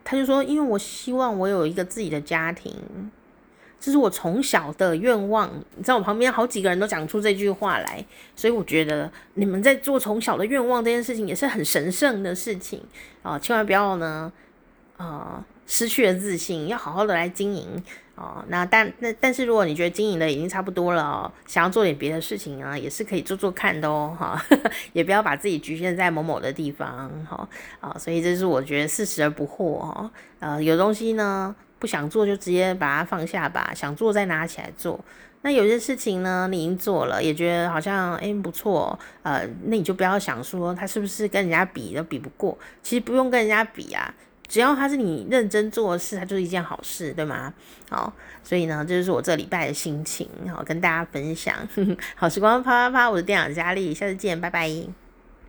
[0.02, 2.74] 他就说：“因为我希望我有一个自己的家庭，
[3.78, 8.02] 这是我从小的愿望。”你知道，我旁边好几个人都讲出这句话来，
[8.34, 12.82] 所以我觉得你们在做从小的愿望这件事情也是很神圣的事情
[13.22, 14.32] 啊，千万不要呢，
[14.96, 15.44] 啊。
[15.66, 17.82] 失去了自信，要好好的来经营
[18.14, 18.44] 哦。
[18.48, 24.14] 那但那但是，如果你觉得经营的已经差不多了，想要做点别的事情啊，也是可以做做看的哦。
[24.18, 24.40] 哈，
[24.92, 27.10] 也不要把自己局限在某某的地方。
[27.28, 27.48] 哈
[27.80, 30.10] 啊，所以这是我觉得四十而不惑哈。
[30.40, 34.98] 呃，有东西呢不想做就直接把它放下吧，想做再拿起来做。
[35.44, 44.14] 那有些事情呢，你已经做了，也觉得好像哎不错，呃，那你就不要想说他是不是跟人家比都比不过，其实不用跟人家比啊。
[44.52, 47.54] 只要它是你认真做事，它就是一件好事，对吗？
[47.88, 48.12] 好，
[48.44, 51.56] 所以呢，这就是我这礼拜的心情，好跟大家分享。
[52.14, 55.01] 好时光啪啪啪，我是店长佳丽，下次见，拜拜。